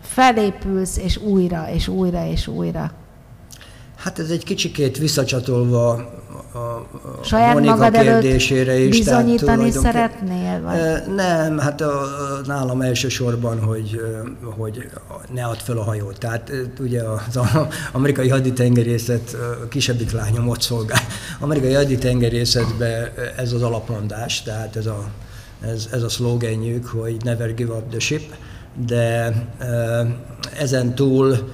[0.00, 2.92] felépülsz, és újra, és újra, és újra.
[3.96, 6.10] Hát ez egy kicsikét visszacsatolva
[6.56, 6.76] a,
[7.20, 8.98] a Saját Monika magad kérdésére is.
[8.98, 10.62] Bizonyítani tehát, szeretnél?
[10.62, 11.14] Vagy?
[11.14, 12.00] Nem, hát a,
[12.46, 14.00] nálam elsősorban, hogy,
[14.56, 14.88] hogy
[15.34, 16.18] ne add fel a hajót.
[16.18, 17.38] Tehát ugye az
[17.92, 19.36] amerikai haditengerészet,
[19.68, 21.00] kisebbik lányom ott szolgál.
[21.40, 25.04] Amerikai haditengerészetben ez az alapmondás, tehát ez a,
[25.60, 28.34] ez, ez a szlogenjük, hogy never give up the ship,
[28.86, 29.32] de
[30.58, 31.52] ezen túl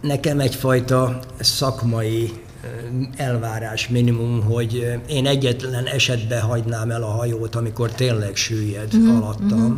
[0.00, 2.32] nekem egyfajta szakmai
[3.16, 9.62] elvárás minimum, hogy én egyetlen esetben hagynám el a hajót, amikor tényleg süllyed uh-huh, alattam,
[9.62, 9.76] uh-huh.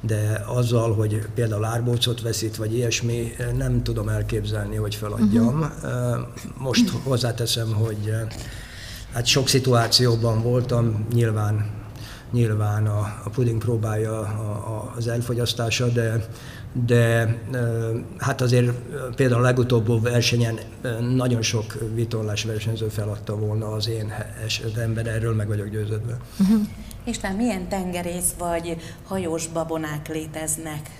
[0.00, 5.60] de azzal, hogy például árbócot veszít, vagy ilyesmi, nem tudom elképzelni, hogy feladjam.
[5.60, 6.26] Uh-huh.
[6.58, 8.12] Most hozzáteszem, hogy
[9.12, 11.78] hát sok szituációban voltam, nyilván
[12.32, 16.26] nyilván a, a puding próbálja a, a, az elfogyasztása, de
[16.72, 17.36] de
[18.18, 18.70] hát azért
[19.16, 20.58] például a legutóbbi versenyen
[21.14, 24.12] nagyon sok vitorlás versenyző feladta volna az én
[24.44, 26.16] esetemben, erről meg vagyok győződve.
[26.40, 26.60] Uh-huh.
[27.04, 30.90] Isten, milyen tengerész vagy hajós babonák léteznek?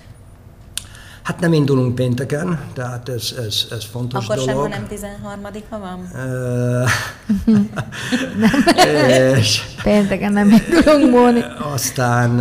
[1.21, 4.49] Hát nem indulunk pénteken, tehát ez, ez, ez fontos Akkor dolog.
[4.49, 6.07] Akkor sem, ha nem 13 van?
[9.37, 11.43] és, pénteken nem indulunk, Móni.
[11.73, 12.39] Aztán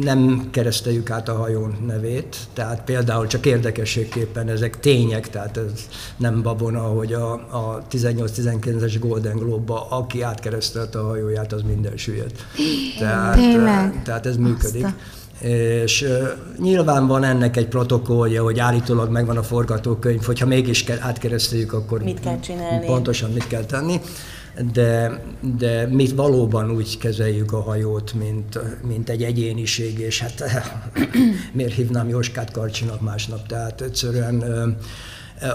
[0.00, 6.42] nem kereszteljük át a hajón nevét, tehát például csak érdekességképpen ezek tények, tehát ez nem
[6.42, 12.44] babona, hogy a, a 18-19-es Golden Globe-ba, aki átkeresztelte a hajóját, az minden süllyedt.
[12.98, 14.02] Tehát, Tényleg?
[14.02, 14.86] tehát ez működik.
[15.40, 16.06] És
[16.58, 22.20] nyilván van ennek egy protokollja, hogy állítólag megvan a forgatókönyv, hogyha mégis átkereszteljük, akkor mit
[22.20, 22.86] kell csinálni?
[22.86, 24.00] pontosan mit kell tenni
[24.72, 25.22] de,
[25.56, 30.44] de mi valóban úgy kezeljük a hajót, mint, mint egy egyéniség, és hát
[31.52, 34.44] miért hívnám Jóskát Karcsinak másnap, tehát egyszerűen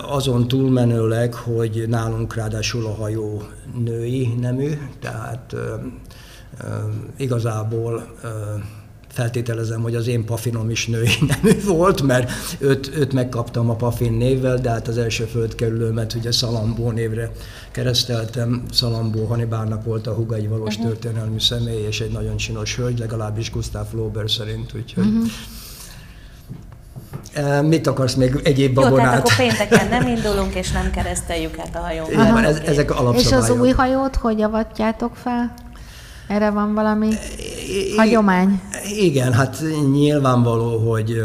[0.02, 3.44] azon túlmenőleg, hogy nálunk ráadásul a hajó
[3.84, 5.56] női nemű, tehát
[7.18, 8.16] igazából
[9.17, 14.13] feltételezem, hogy az én pafinom is női nemű volt, mert őt, őt megkaptam a pafin
[14.13, 17.32] névvel, de hát az első földkerülőmet ugye Szalambó névre
[17.71, 18.63] kereszteltem.
[18.71, 20.89] Szalambó Hanibálnak volt a huga, egy valós uh-huh.
[20.89, 25.06] történelmű személy, és egy nagyon csinos hölgy, legalábbis Gustav Lauber szerint, úgyhogy...
[25.06, 25.27] Uh-huh.
[27.67, 28.97] Mit akarsz még egyéb babonát?
[28.97, 32.12] Jó, tehát akkor pénteken nem indulunk, és nem kereszteljük át a hajót.
[32.12, 33.43] Igen, ez, ezek alapszabályok.
[33.43, 35.53] És az új hajót hogy avatjátok fel?
[36.27, 37.10] Erre van valami
[37.95, 38.62] hagyomány?
[38.97, 41.21] Igen, hát nyilvánvaló, hogy,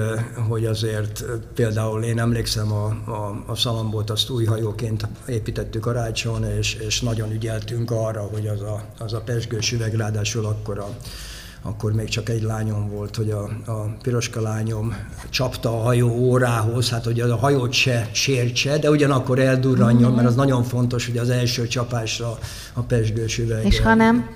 [0.48, 1.24] hogy azért
[1.55, 7.00] például én emlékszem a, a, a Szalambot, azt új hajóként építettük a Rácson, és, és
[7.00, 10.88] nagyon ügyeltünk arra, hogy az a, az a pesgős üveg, ráadásul akkor a,
[11.62, 14.94] akkor még csak egy lányom volt, hogy a, a piroska lányom
[15.31, 20.14] csapta a hajó órához, hát hogy a hajót se sértse, de ugyanakkor eldurranjon, mm-hmm.
[20.14, 22.38] mert az nagyon fontos, hogy az első csapásra
[22.72, 23.64] a pesgős üveg.
[23.64, 24.28] És ha nem?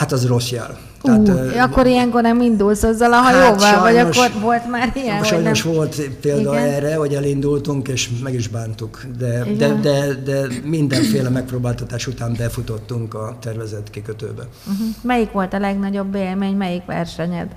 [0.00, 0.78] Hát az rossz jel.
[1.02, 4.70] Tehát, uh, akkor ilyenkor nem indulsz azzal a hát hajóval, hát sajnos, vagy akkor volt
[4.70, 5.24] már ilyen?
[5.24, 5.74] Sajnos nem...
[5.74, 6.64] volt példa Igen?
[6.64, 9.00] erre, hogy elindultunk, és meg is bántuk.
[9.18, 14.42] De, de, de, de mindenféle megpróbáltatás után befutottunk a tervezett kikötőbe.
[14.42, 14.86] Uh-huh.
[15.02, 17.48] Melyik volt a legnagyobb élmény, melyik versenyed?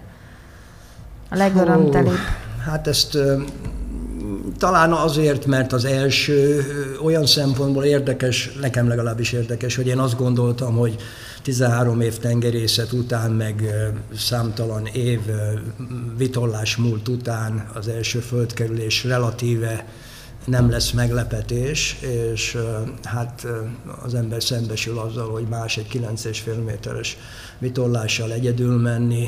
[1.29, 2.17] A legörömtelibb?
[2.65, 3.17] Hát ezt
[4.57, 6.65] talán azért, mert az első
[7.03, 10.95] olyan szempontból érdekes, nekem legalábbis érdekes, hogy én azt gondoltam, hogy
[11.43, 13.63] 13 év tengerészet után, meg
[14.15, 15.19] számtalan év
[16.17, 19.85] vitollás múlt után az első földkerülés relatíve
[20.45, 21.97] nem lesz meglepetés,
[22.33, 22.57] és
[23.03, 23.47] hát
[24.03, 27.17] az ember szembesül azzal, hogy más egy 9,5 méteres
[27.57, 29.27] vitollással egyedül menni,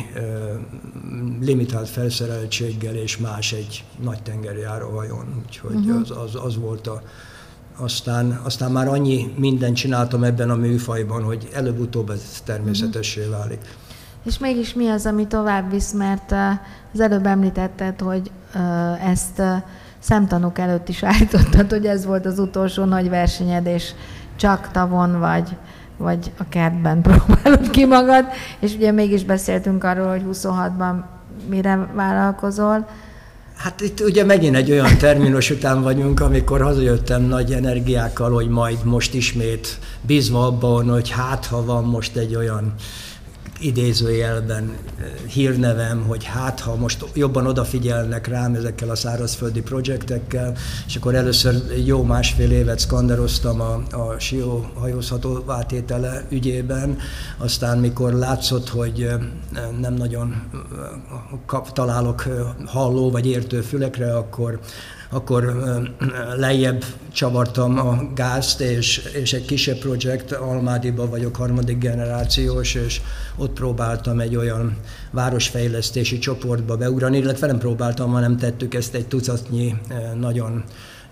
[1.42, 5.44] limitált felszereltséggel, és más egy nagy tengerjáró hajón.
[5.46, 6.02] Úgyhogy uh-huh.
[6.02, 7.02] az, az, az volt a,
[7.78, 13.32] aztán, aztán már annyi mindent csináltam ebben a műfajban, hogy előbb-utóbb ez természetessé mhm.
[13.32, 13.60] válik.
[14.24, 16.32] És mégis mi az, ami tovább visz, mert
[16.94, 18.32] az előbb említetted, hogy
[19.06, 19.42] ezt
[20.00, 23.92] szemtanúk előtt is állítottad, hogy ez volt az utolsó nagy versenyed, és
[24.36, 25.56] csak tavon vagy,
[25.98, 28.26] vagy a kertben próbálod ki magad,
[28.60, 31.04] és ugye mégis beszéltünk arról, hogy 26-ban
[31.48, 32.88] mire vállalkozol.
[33.56, 38.78] Hát itt ugye megint egy olyan terminus után vagyunk, amikor hazajöttem nagy energiákkal, hogy majd
[38.84, 42.74] most ismét bízva abban, hogy hát ha van most egy olyan
[43.60, 50.54] idézőjelben eh, hírnevem, hogy hát ha most jobban odafigyelnek rám ezekkel a szárazföldi projektekkel,
[50.88, 56.98] és akkor először jó másfél évet skanderoztam a, a Sió hajózható átétele ügyében,
[57.38, 59.20] aztán mikor látszott, hogy eh,
[59.80, 60.60] nem nagyon eh,
[61.46, 62.24] kap, találok
[62.66, 64.60] halló vagy értő fülekre, akkor
[65.16, 65.64] akkor
[66.38, 73.02] lejjebb csavartam a gázt, és, és egy kisebb projekt, Almádiba vagyok harmadik generációs, és
[73.38, 74.78] ott próbáltam egy olyan
[75.12, 79.76] városfejlesztési csoportba beugrani, illetve nem próbáltam, hanem tettük ezt egy tucatnyi
[80.20, 80.64] nagyon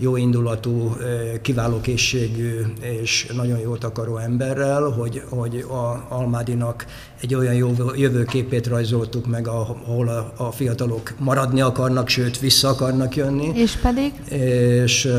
[0.04, 0.96] jó indulatú,
[1.42, 6.86] kiváló készségű és nagyon jót akaró emberrel, hogy, hogy a Almádinak
[7.22, 13.16] egy olyan jó jövőképét rajzoltuk meg, ahol a, a fiatalok maradni akarnak, sőt vissza akarnak
[13.16, 13.52] jönni.
[13.56, 14.13] És pedig?
[14.30, 15.13] És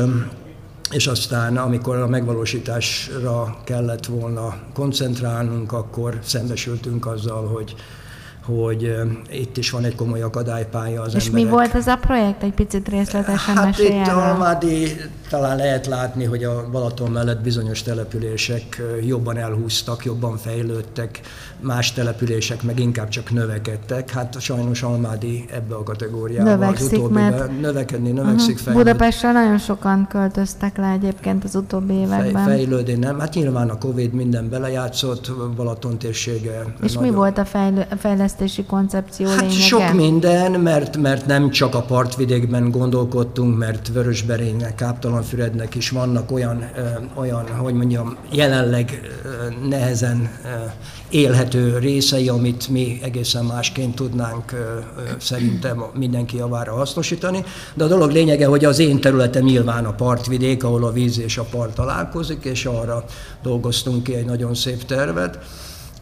[0.91, 7.75] és aztán, amikor a megvalósításra kellett volna koncentrálnunk, akkor szembesültünk azzal, hogy
[8.45, 8.95] hogy
[9.31, 11.45] itt is van egy komoly akadálypálya az És emberek.
[11.45, 12.43] mi volt ez a projekt?
[12.43, 14.95] Egy picit részletesen Hát itt Almádi
[15.29, 21.19] talán lehet látni, hogy a Balaton mellett bizonyos települések jobban elhúztak, jobban fejlődtek,
[21.59, 24.09] más települések meg inkább csak növekedtek.
[24.09, 27.59] Hát sajnos Almádi ebbe a kategóriába Növekszik, az utóbbi mert...
[27.61, 28.73] növekedni, növekszik, uh-huh.
[28.73, 32.45] Budapestre nagyon sokan költöztek le egyébként az utóbbi években.
[32.45, 33.19] Fej, fejlődni nem.
[33.19, 36.75] Hát nyilván a Covid minden belejátszott, Balaton térsége.
[36.81, 37.09] És nagyon...
[37.09, 37.85] mi volt a fejlő,
[38.35, 39.59] fejlesztési koncepció hát lényege?
[39.59, 46.69] sok minden, mert, mert nem csak a partvidékben gondolkodtunk, mert Vörösberénynek, Káptalanfürednek is vannak olyan,
[47.13, 49.01] olyan, hogy mondjam, jelenleg
[49.69, 50.29] nehezen
[51.09, 54.53] élhető részei, amit mi egészen másként tudnánk
[55.17, 57.43] szerintem mindenki javára hasznosítani.
[57.73, 61.37] De a dolog lényege, hogy az én területem nyilván a partvidék, ahol a víz és
[61.37, 63.03] a part találkozik, és arra
[63.43, 65.39] dolgoztunk ki egy nagyon szép tervet.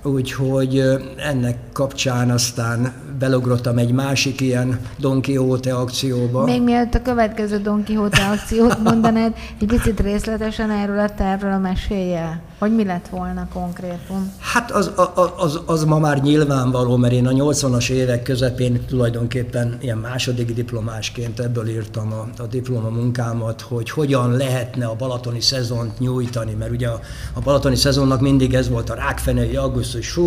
[0.03, 0.83] Úgyhogy
[1.17, 6.43] ennek kapcsán aztán belugrottam egy másik ilyen Don Quixote akcióba.
[6.43, 11.57] Még mielőtt a következő Don Quixote akciót mondanád, egy picit részletesen erről a tervről a
[11.57, 14.33] mesélje, hogy mi lett volna konkrétum?
[14.39, 14.91] Hát az,
[15.37, 21.39] az, az ma már nyilvánvaló, mert én a 80-as évek közepén tulajdonképpen ilyen második diplomásként
[21.39, 26.99] ebből írtam a, a diplomamunkámat, hogy hogyan lehetne a balatoni szezont nyújtani, mert ugye a,
[27.33, 30.17] a balatoni szezonnak mindig ez volt a rákfenei augusztus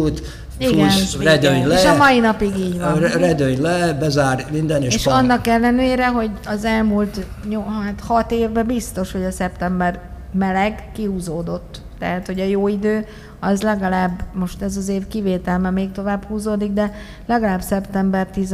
[0.59, 1.79] igen, fúsz, redőny le.
[1.81, 2.99] És a mai napig így van.
[2.99, 5.15] Redőny le, bezár minden, és És pan.
[5.15, 7.27] annak ellenére, hogy az elmúlt
[7.85, 10.01] hát hat évben biztos, hogy a szeptember
[10.33, 11.85] meleg kihúzódott.
[11.99, 13.07] Tehát, hogy a jó idő
[13.41, 16.93] az legalább, most ez az év kivétel, mert még tovább húzódik, de
[17.27, 18.53] legalább szeptember 10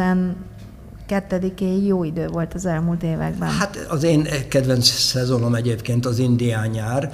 [1.12, 3.48] kettedikéig jó idő volt az elmúlt években.
[3.48, 7.12] Hát az én kedvenc szezonom egyébként az indián nyár,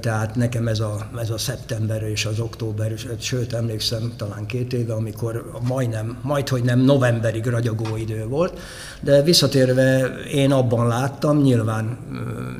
[0.00, 4.92] tehát nekem ez a, ez a szeptember és az október, sőt emlékszem talán két éve,
[4.92, 8.58] amikor majdnem, majd hogy nem novemberig ragyogó idő volt,
[9.00, 11.98] de visszatérve én abban láttam, nyilván,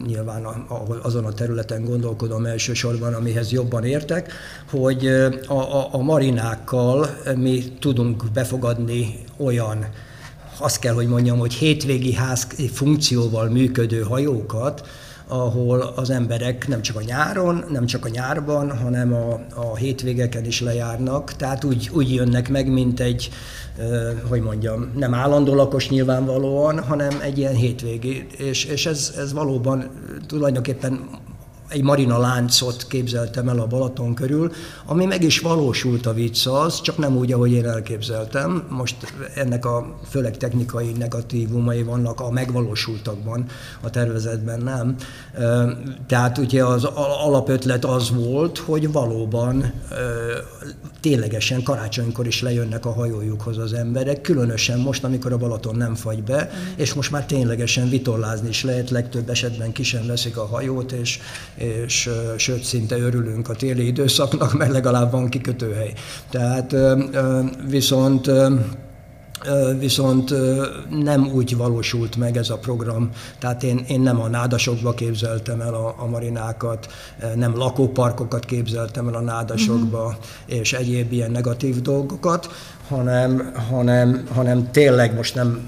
[0.07, 0.47] nyilván
[1.03, 4.33] azon a területen gondolkodom elsősorban, amihez jobban értek,
[4.71, 5.07] hogy
[5.47, 9.87] a, a, a marinákkal mi tudunk befogadni olyan
[10.59, 14.87] azt kell, hogy mondjam, hogy hétvégi ház funkcióval működő hajókat,
[15.29, 20.45] ahol az emberek nem csak a nyáron, nem csak a nyárban, hanem a, a hétvégeken
[20.45, 23.31] is lejárnak, tehát úgy, úgy jönnek meg, mint egy,
[24.29, 29.91] hogy mondjam, nem állandó lakos nyilvánvalóan, hanem egy ilyen hétvégi, és, és ez, ez valóban
[30.27, 31.01] tulajdonképpen
[31.69, 34.53] egy marina láncot képzeltem el a Balaton körül,
[34.87, 38.67] ami meg is valósult a vicc az, csak nem úgy, ahogy én elképzeltem.
[38.69, 38.97] Most
[39.35, 43.47] ennek a főleg technikai negatívumai vannak a megvalósultakban,
[43.81, 44.97] a tervezetben nem.
[46.07, 46.85] Tehát ugye az
[47.25, 49.73] alapötlet az volt, hogy valóban
[51.01, 56.23] ténylegesen karácsonykor is lejönnek a hajójukhoz az emberek, különösen most, amikor a Balaton nem fagy
[56.23, 60.93] be, és most már ténylegesen vitorlázni is lehet, legtöbb esetben ki sem veszik a hajót,
[60.93, 61.21] és,
[61.59, 65.93] és sőt, szinte örülünk a téli időszaknak, mert legalább van kikötőhely.
[66.31, 66.75] Tehát
[67.69, 68.31] viszont
[69.79, 70.35] viszont
[70.91, 75.75] nem úgy valósult meg ez a program, tehát én, én nem a nádasokba képzeltem el
[75.75, 76.87] a, a marinákat,
[77.35, 80.23] nem lakóparkokat képzeltem el a nádasokba, uh-huh.
[80.47, 82.49] és egyéb ilyen negatív dolgokat,
[82.89, 85.61] hanem, hanem, hanem tényleg most nem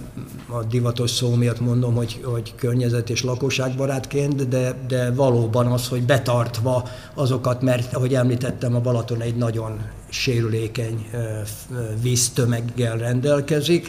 [0.49, 6.03] a divatos szó miatt mondom, hogy, hogy környezet és lakosságbarátként, de, de valóban az, hogy
[6.03, 11.11] betartva azokat, mert ahogy említettem, a Balaton egy nagyon sérülékeny
[12.03, 13.89] víztömeggel rendelkezik,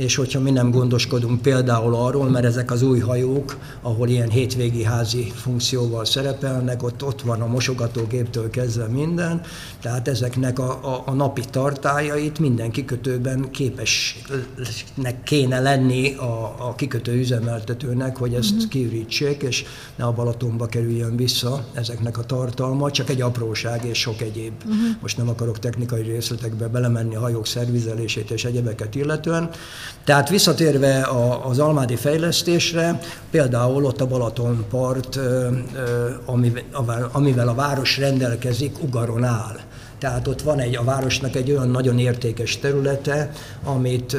[0.00, 4.84] és hogyha mi nem gondoskodunk például arról, mert ezek az új hajók, ahol ilyen hétvégi
[4.84, 9.40] házi funkcióval szerepelnek, ott, ott van a mosogatógéptől kezdve minden,
[9.80, 17.12] tehát ezeknek a, a, a napi tartájait minden kikötőben képesnek kéne lenni a, a kikötő
[17.12, 18.68] üzemeltetőnek, hogy ezt uh-huh.
[18.68, 19.64] kiürítsék, és
[19.96, 24.52] ne a Balatonba kerüljön vissza ezeknek a tartalma, csak egy apróság és sok egyéb.
[24.58, 24.78] Uh-huh.
[25.00, 29.50] Most nem akarok technikai részletekbe belemenni a hajók szervizelését és egyebeket illetően,
[30.04, 31.08] tehát visszatérve
[31.42, 33.00] az almádi fejlesztésre,
[33.30, 35.18] például ott a Balatonpart,
[37.12, 39.56] amivel a város rendelkezik, Ugaron áll.
[39.98, 43.30] Tehát ott van egy, a városnak egy olyan nagyon értékes területe,
[43.64, 44.16] amit,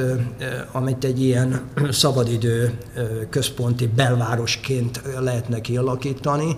[0.71, 2.77] amit egy ilyen szabadidő
[3.29, 6.55] központi belvárosként lehetne kialakítani.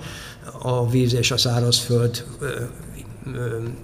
[0.62, 2.26] A víz és a szárazföld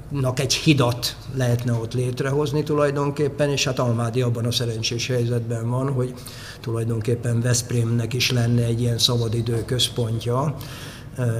[0.09, 5.91] nak egy hidat lehetne ott létrehozni tulajdonképpen, és hát Almádi abban a szerencsés helyzetben van,
[5.91, 6.13] hogy
[6.61, 10.55] tulajdonképpen Veszprémnek is lenne egy ilyen szabadidő központja,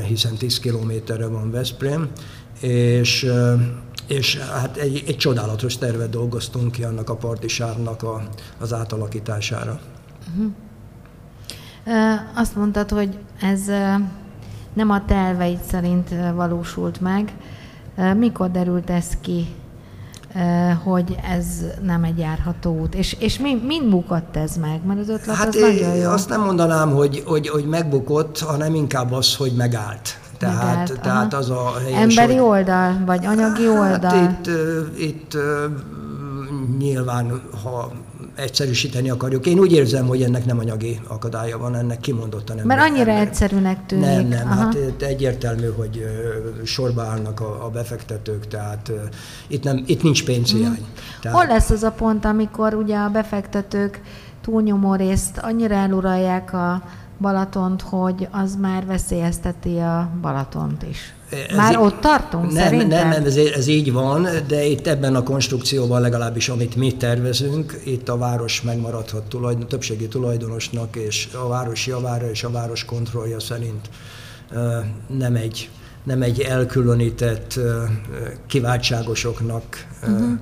[0.08, 2.10] hiszen 10 kilométerre van Veszprém,
[2.60, 3.32] és,
[4.08, 8.24] és hát egy, egy csodálatos tervet dolgoztunk ki annak a partisárnak a,
[8.60, 9.80] az átalakítására.
[10.30, 10.52] Uh-huh.
[12.36, 13.62] Azt mondtad, hogy ez
[14.74, 17.34] nem a terveid szerint valósult meg,
[18.18, 19.48] mikor derült ez ki,
[20.84, 21.46] hogy ez
[21.84, 22.96] nem egy járható út?
[22.96, 24.86] És, és mi, mind bukott ez meg?
[24.86, 26.10] Mert az ötlet hát az nagyon jó.
[26.10, 30.20] Azt nem mondanám, hogy, hogy, hogy megbukott, hanem inkább az, hogy megállt.
[30.38, 32.50] Tehát, megállt, tehát az a helyes, Emberi hogy...
[32.50, 34.24] oldal, vagy anyagi hát oldal?
[34.24, 34.50] Itt,
[34.98, 35.38] itt
[36.78, 37.92] nyilván, ha
[38.40, 39.46] egyszerűsíteni akarjuk.
[39.46, 42.66] Én úgy érzem, hogy ennek nem anyagi akadálya van, ennek kimondottan nem.
[42.66, 43.28] Mert annyira ember.
[43.28, 44.06] egyszerűnek tűnik.
[44.06, 44.56] Nem, nem, Aha.
[44.56, 46.04] hát egyértelmű, hogy
[46.64, 48.92] sorba állnak a, a befektetők, tehát
[49.48, 50.66] itt, nem, itt nincs pénzhiány.
[50.66, 50.86] Hmm.
[51.22, 51.38] Tehát...
[51.38, 54.02] Hol lesz az a pont, amikor ugye a befektetők
[54.42, 56.84] túlnyomó részt annyira eluralják a
[57.20, 61.14] Balatont, hogy az már veszélyezteti a Balatont is.
[61.50, 62.90] Ez Már így, ott tartunk, nem, szerintem?
[62.90, 67.80] Nem, nem ez, ez így van, de itt ebben a konstrukcióban legalábbis, amit mi tervezünk,
[67.84, 73.40] itt a város megmaradhat tulajdon, többségi tulajdonosnak, és a város javára és a város kontrollja
[73.40, 73.90] szerint
[75.18, 75.70] nem egy,
[76.04, 77.60] nem egy elkülönített
[78.48, 80.40] kiváltságosoknak uh-huh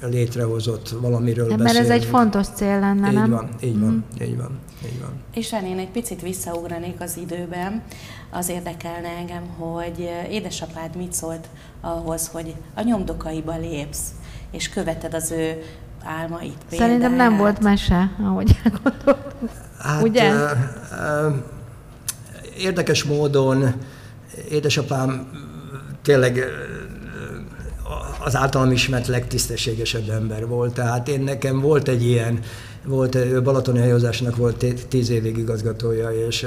[0.00, 1.90] létrehozott valamiről Mert beszélünk.
[1.90, 3.30] ez egy fontos cél lenne, így nem?
[3.30, 4.24] Van, így van, mm.
[4.26, 5.12] így van, így van.
[5.34, 7.82] És én egy picit visszaugranék az időben,
[8.30, 11.48] az érdekelne engem, hogy édesapád mit szólt
[11.80, 14.04] ahhoz, hogy a nyomdokaiba lépsz,
[14.50, 15.62] és követed az ő
[16.04, 16.90] álmait, példáját.
[16.90, 19.48] Szerintem nem volt mese, ahogy elgondoltam.
[19.78, 20.32] Hát, Ugye?
[20.32, 20.50] Uh,
[20.90, 21.34] uh,
[22.58, 23.74] érdekes módon
[24.50, 25.30] édesapám
[26.02, 26.44] tényleg
[28.24, 30.74] az általam ismert legtisztességesebb ember volt.
[30.74, 32.40] Tehát én nekem volt egy ilyen,
[32.84, 36.46] volt, Balatoni hajózásnak volt tíz évig igazgatója, és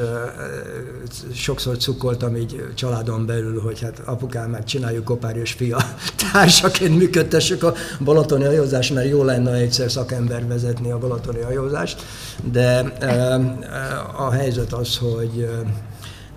[1.33, 5.77] sokszor cukkoltam így családon belül, hogy hát apukám, meg csináljuk kopár és fia
[6.31, 12.01] társaként működtessük a Balatoni hajózást, mert jó lenne egyszer szakember vezetni a Balatoni hajózást,
[12.51, 12.79] de
[14.17, 15.49] a helyzet az, hogy,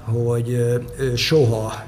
[0.04, 0.56] hogy
[1.14, 1.86] soha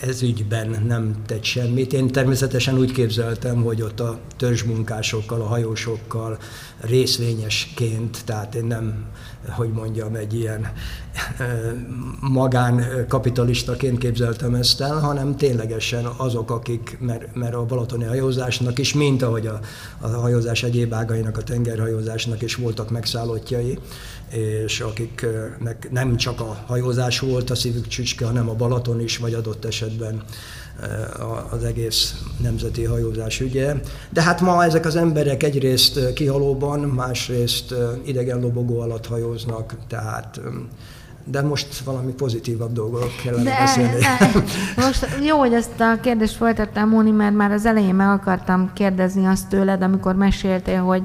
[0.00, 1.92] ez ügyben nem tett semmit.
[1.92, 6.38] Én természetesen úgy képzeltem, hogy ott a törzsmunkásokkal, a hajósokkal
[6.80, 9.04] részvényesként, tehát én nem,
[9.48, 10.72] hogy mondjam, egy ilyen
[12.20, 19.22] magánkapitalistaként képzeltem ezt el, hanem ténylegesen azok, akik, mert, mert a balatoni hajózásnak is, mint
[19.22, 19.60] ahogy a,
[20.00, 23.78] a hajózás egyéb ágainak, a tengerhajózásnak is voltak megszállottjai,
[24.64, 29.34] és akiknek nem csak a hajózás volt a szívük csücske, hanem a Balaton is, vagy
[29.34, 30.22] adott esetben
[31.50, 33.74] az egész nemzeti hajózás ügye.
[34.10, 37.74] De hát ma ezek az emberek egyrészt kihalóban, másrészt
[38.04, 39.37] idegen lobogó alatt hajóznak,
[39.88, 40.40] tehát
[41.30, 43.98] de most valami pozitívabb dolgok kellene de, beszélni.
[43.98, 48.70] De, most jó, hogy ezt a kérdést folytattam, Móni, mert már az elején meg akartam
[48.72, 51.02] kérdezni azt tőled, amikor meséltél, hogy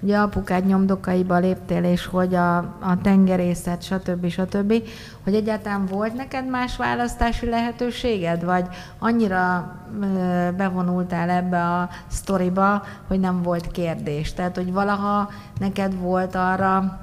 [0.00, 4.28] ugye apukád nyomdokaiba léptél, és hogy a, a tengerészet, stb.
[4.28, 4.82] stb.,
[5.24, 8.66] hogy egyáltalán volt neked más választási lehetőséged, vagy
[8.98, 10.04] annyira ö,
[10.56, 14.32] bevonultál ebbe a sztoriba, hogy nem volt kérdés.
[14.32, 17.00] Tehát, hogy valaha neked volt arra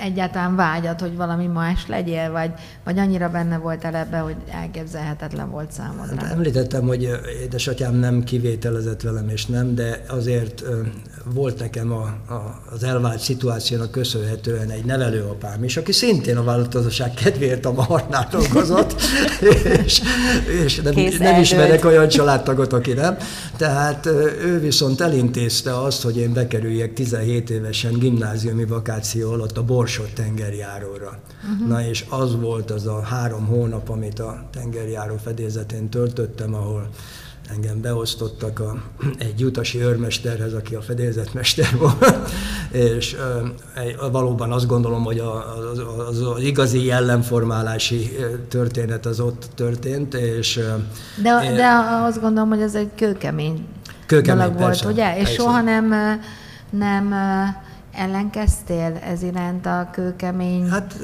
[0.00, 2.50] egyáltalán vágyat, hogy valami más legyél, vagy,
[2.84, 6.24] vagy annyira benne voltál ebbe, hogy elképzelhetetlen volt számodra?
[6.24, 10.64] Hát említettem, hogy édesatyám nem kivételezett velem, és nem, de azért
[11.24, 12.02] volt nekem a,
[12.34, 18.28] a, az elvált szituációnak köszönhetően egy nevelőapám is, aki szintén a vállalkozóság kedvéért a Maharnál
[18.30, 18.94] dolgozott,
[19.84, 20.02] és,
[20.64, 23.16] és nem, nem ismerek olyan családtagot, aki nem.
[23.56, 24.06] Tehát
[24.44, 31.18] ő viszont elintézte azt, hogy én bekerüljek 17 évesen gimnáziumi vakáció alatt a Borsot tengerjáróra.
[31.52, 31.68] Uh-huh.
[31.68, 36.88] Na és az volt az a három hónap, amit a tengerjáró fedélzetén töltöttem, ahol
[37.50, 38.82] engem beosztottak a,
[39.18, 42.30] egy utasi őrmesterhez, aki a fedélzetmester volt,
[42.96, 43.16] és
[43.74, 48.16] e, valóban azt gondolom, hogy az, az, az igazi jellemformálási
[48.48, 50.60] történet az ott történt, és...
[51.22, 51.66] De, de
[52.06, 53.66] azt gondolom, hogy ez egy kőkemény,
[54.06, 55.16] kőkemény dolog persze, volt, ugye?
[55.16, 55.34] És persze.
[55.34, 55.94] soha nem,
[56.70, 57.14] nem
[57.92, 60.94] ellenkeztél ez iránt a kőkemény Hát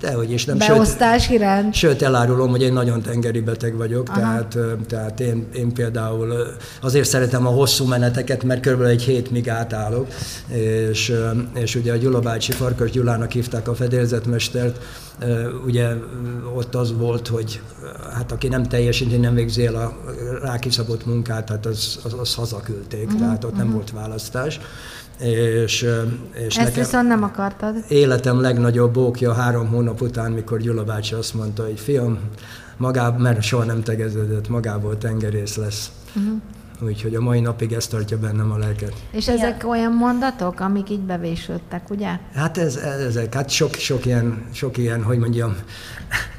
[0.00, 0.58] dehogy is nem.
[0.58, 1.74] Beosztás sőt, iránt?
[1.74, 4.18] Sőt, elárulom, hogy én nagyon tengeri beteg vagyok, Aha.
[4.18, 4.58] tehát,
[4.88, 6.32] tehát én, én például
[6.80, 10.06] azért szeretem a hosszú meneteket, mert körülbelül egy hétmig átállok,
[10.48, 11.12] és,
[11.54, 14.78] és ugye a Gyula bácsi Farkas Gyulának hívták a fedélzetmestert,
[15.66, 15.88] ugye
[16.54, 17.60] ott az volt, hogy
[18.12, 19.96] hát aki nem teljesíti, nem végzi el a
[20.42, 23.64] rákiszabott munkát, hát az, az, az hazaküldték, uh-huh, tehát ott uh-huh.
[23.64, 24.60] nem volt választás.
[25.18, 25.86] És,
[26.46, 27.74] és Ezt viszont nem akartad?
[27.88, 32.18] Életem legnagyobb bókja három hónap után, mikor Gyula bácsi azt mondta, hogy fiam,
[32.76, 35.90] magából, mert soha nem tegeződött, magából tengerész lesz.
[36.16, 36.40] Uh-huh.
[36.80, 38.92] Úgyhogy a mai napig ez tartja bennem a lelket.
[39.10, 39.68] És ezek ja.
[39.68, 42.18] olyan mondatok, amik így bevésődtek, ugye?
[42.34, 45.56] Hát ez, ezek, hát sok, sok, ilyen, sok ilyen, hogy mondjam,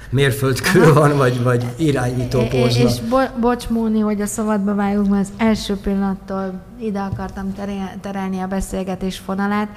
[0.09, 2.83] mérföldkő van, vagy, vagy irányító pózna.
[2.89, 7.53] És bo- bocs, Móni, hogy a szabadba vágunk, mert az első pillanattól ide akartam
[8.01, 9.67] terelni a beszélgetés fonalát,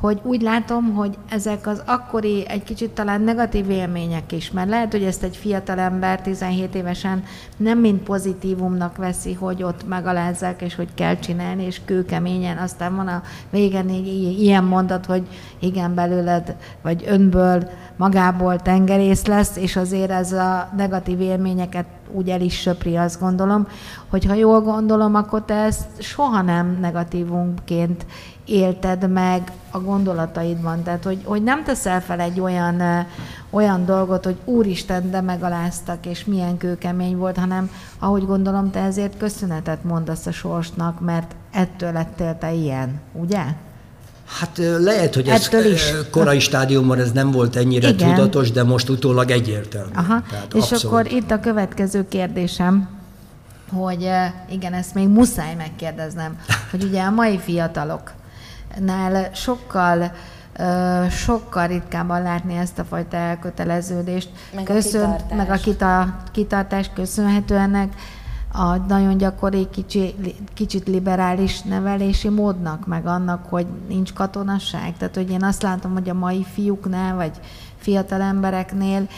[0.00, 4.92] hogy úgy látom, hogy ezek az akkori egy kicsit talán negatív élmények is, mert lehet,
[4.92, 7.24] hogy ezt egy fiatal ember 17 évesen
[7.56, 13.08] nem mind pozitívumnak veszi, hogy ott megalázzák, és hogy kell csinálni, és kőkeményen, aztán van
[13.08, 13.88] a végen
[14.38, 15.26] ilyen mondat, hogy
[15.58, 22.40] igen, belőled, vagy önből, magából tengerész lesz, és azért ez a negatív élményeket úgy el
[22.40, 23.66] is söpri, azt gondolom,
[24.08, 28.06] hogy ha jól gondolom, akkor te ezt soha nem negatívumként
[28.46, 30.82] élted meg a gondolataidban.
[30.82, 33.06] Tehát, hogy, hogy nem teszel fel egy olyan,
[33.50, 39.16] olyan dolgot, hogy úristen, de megaláztak, és milyen kőkemény volt, hanem ahogy gondolom, te ezért
[39.16, 43.42] köszönetet mondasz a sorsnak, mert ettől lettél te ilyen, ugye?
[44.26, 45.92] Hát lehet, hogy ez is.
[46.10, 48.14] korai stádiumban ez nem volt ennyire Igen.
[48.14, 49.90] tudatos, de most utólag egyértelmű.
[49.94, 50.22] Aha.
[50.30, 50.84] Tehát és abszolút.
[50.84, 52.88] akkor itt a következő kérdésem,
[53.72, 54.08] hogy
[54.50, 56.38] igen, ezt még muszáj megkérdeznem,
[56.70, 57.38] hogy ugye a mai
[58.76, 60.12] fiataloknál sokkal
[61.10, 64.28] sokkal ritkábban látni ezt a fajta elköteleződést.
[64.54, 65.36] Meg Köszön, a kitartás.
[65.36, 67.94] Meg a kita, kitartás köszönhető ennek
[68.52, 70.14] a nagyon gyakori, kicsi,
[70.54, 74.96] kicsit liberális nevelési módnak, meg annak, hogy nincs katonasság.
[74.96, 77.32] Tehát, hogy én azt látom, hogy a mai fiúknál, vagy
[77.78, 79.08] fiatal embereknél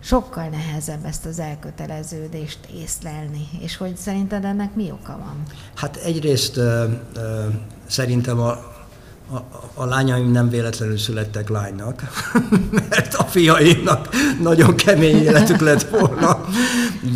[0.00, 3.48] sokkal nehezebb ezt az elköteleződést észlelni.
[3.60, 5.42] És hogy szerinted ennek mi oka van?
[5.74, 6.64] Hát egyrészt uh,
[7.16, 7.54] uh,
[7.86, 8.74] szerintem a
[9.30, 9.36] a,
[9.74, 12.02] a lányaim nem véletlenül születtek lánynak,
[12.90, 14.08] mert a fiaimnak
[14.42, 16.44] nagyon kemény életük lett volna.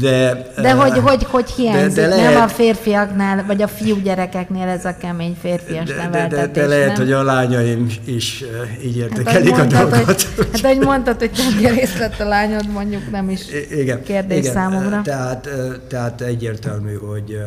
[0.00, 1.94] De, de hogy, hogy, hogy hiányzik?
[1.94, 5.94] De, de lehet, nem a férfiaknál, vagy a fiú gyerekeknél ez a kemény férfias de,
[5.94, 6.96] neveltetés, de, de, de lehet, nem?
[6.96, 8.44] hogy a lányaim is
[8.84, 10.04] így értékelik hát, a dolgot.
[10.06, 13.40] Hogy, hát ahogy mondtad, hogy tengerész lett a lányod, mondjuk nem is
[13.70, 15.00] igen, kérdés igen, számomra.
[15.04, 15.48] Tehát,
[15.88, 17.38] tehát egyértelmű, hogy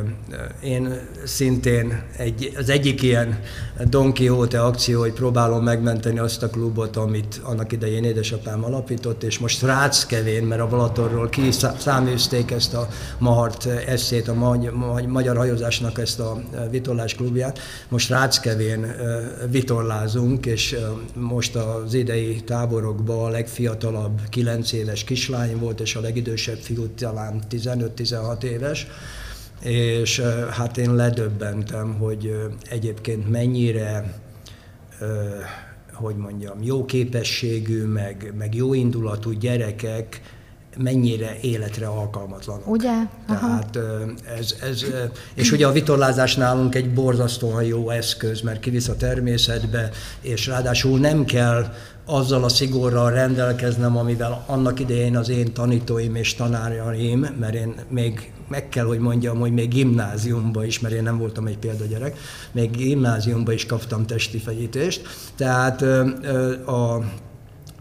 [0.62, 3.40] én szintén egy, az egyik ilyen
[3.90, 9.40] Don Quixote akció, hogy próbálom megmenteni azt a klubot, amit annak idején édesapám alapított, és
[9.40, 12.88] most Ráckevén, mert a Balatonról kiszáműzték ezt a
[13.18, 14.58] Mahart eszét, a
[15.08, 17.60] magyar hajózásnak ezt a vitorlás klubját.
[17.90, 18.96] Most Ráckevén
[19.50, 20.76] vitorlázunk, és
[21.16, 27.42] most az idei táborokban a legfiatalabb 9 éves kislány volt, és a legidősebb fiú talán
[27.50, 28.88] 15-16 éves
[29.64, 32.36] és hát én ledöbbentem, hogy
[32.70, 34.14] egyébként mennyire
[35.94, 40.22] hogy mondjam, jó képességű, meg, meg jó indulatú gyerekek
[40.78, 42.68] mennyire életre alkalmatlanok.
[42.68, 42.94] Ugye?
[43.28, 43.60] Aha.
[43.60, 43.78] Tehát
[44.38, 44.86] ez, ez,
[45.34, 49.90] és ugye a vitorlázás nálunk egy borzasztóan jó eszköz, mert kivisz a természetbe,
[50.22, 51.74] és ráadásul nem kell
[52.06, 58.32] azzal a szigorral rendelkeznem, amivel annak idején az én tanítóim és tanárjaim, mert én még
[58.48, 62.18] meg kell, hogy mondjam, hogy még gimnáziumba is, mert én nem voltam egy példagyerek,
[62.52, 65.02] még gimnáziumba is kaptam testi fegyítést,
[65.36, 65.82] tehát
[66.66, 67.04] a,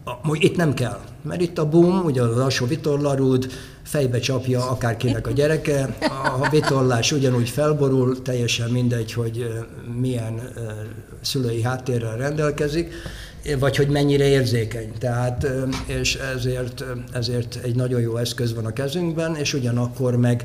[0.04, 5.26] a, itt nem kell, mert itt a boom, ugye az alsó vitorlarúd, fejbe csapja akárkinek
[5.26, 5.96] a gyereke,
[6.40, 9.46] a vitorlás ugyanúgy felborul, teljesen mindegy, hogy
[10.00, 10.40] milyen
[11.20, 12.92] szülői háttérrel rendelkezik,
[13.58, 14.92] vagy hogy mennyire érzékeny.
[14.98, 15.46] Tehát,
[15.86, 20.42] és ezért, ezért egy nagyon jó eszköz van a kezünkben, és ugyanakkor meg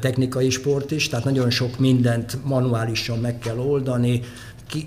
[0.00, 4.20] technikai sport is, tehát nagyon sok mindent manuálisan meg kell oldani,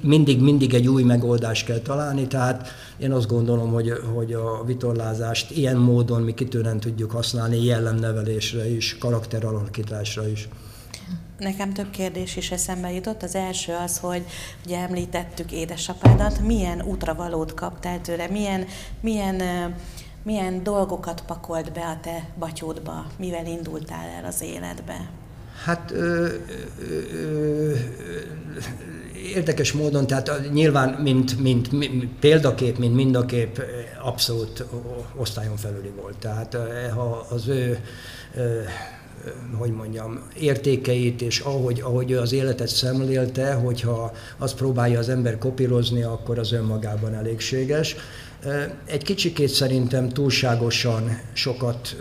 [0.02, 2.68] mindig, mindig egy új megoldást kell találni, tehát
[2.98, 8.98] én azt gondolom, hogy, hogy a vitorlázást ilyen módon mi kitűnően tudjuk használni jellemnevelésre is,
[8.98, 10.48] karakteralakításra is.
[11.38, 13.24] Nekem több kérdés is eszembe jutott.
[13.24, 14.24] Az első az, hogy
[14.66, 18.66] ugye említettük édesapádat, milyen útravalót kaptál tőle, milyen,
[19.00, 19.42] milyen,
[20.24, 25.10] milyen dolgokat pakolt be a te batyódba, mivel indultál el az életbe?
[25.64, 26.28] Hát ö,
[26.80, 27.74] ö, ö,
[29.34, 33.62] érdekes módon, tehát nyilván, mint, mint, mint példakép, mint mindakép
[34.04, 34.66] abszolút
[35.16, 36.18] osztályon felüli volt.
[36.18, 36.58] Tehát
[36.94, 37.80] ha az ő
[39.58, 45.38] hogy mondjam, értékeit, és ahogy, ahogy ő az életet szemlélte, hogyha azt próbálja az ember
[45.38, 47.96] kopírozni, akkor az önmagában elégséges.
[48.86, 51.96] Egy kicsikét szerintem túlságosan sokat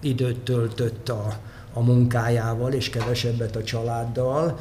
[0.00, 1.36] időt töltött a,
[1.72, 4.58] a munkájával, és kevesebbet a családdal,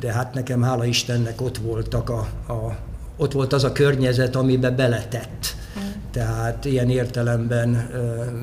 [0.00, 2.18] de hát nekem hála Istennek ott voltak a,
[2.52, 2.76] a
[3.16, 5.54] ott volt az a környezet, amibe beletett.
[6.10, 7.68] Tehát ilyen értelemben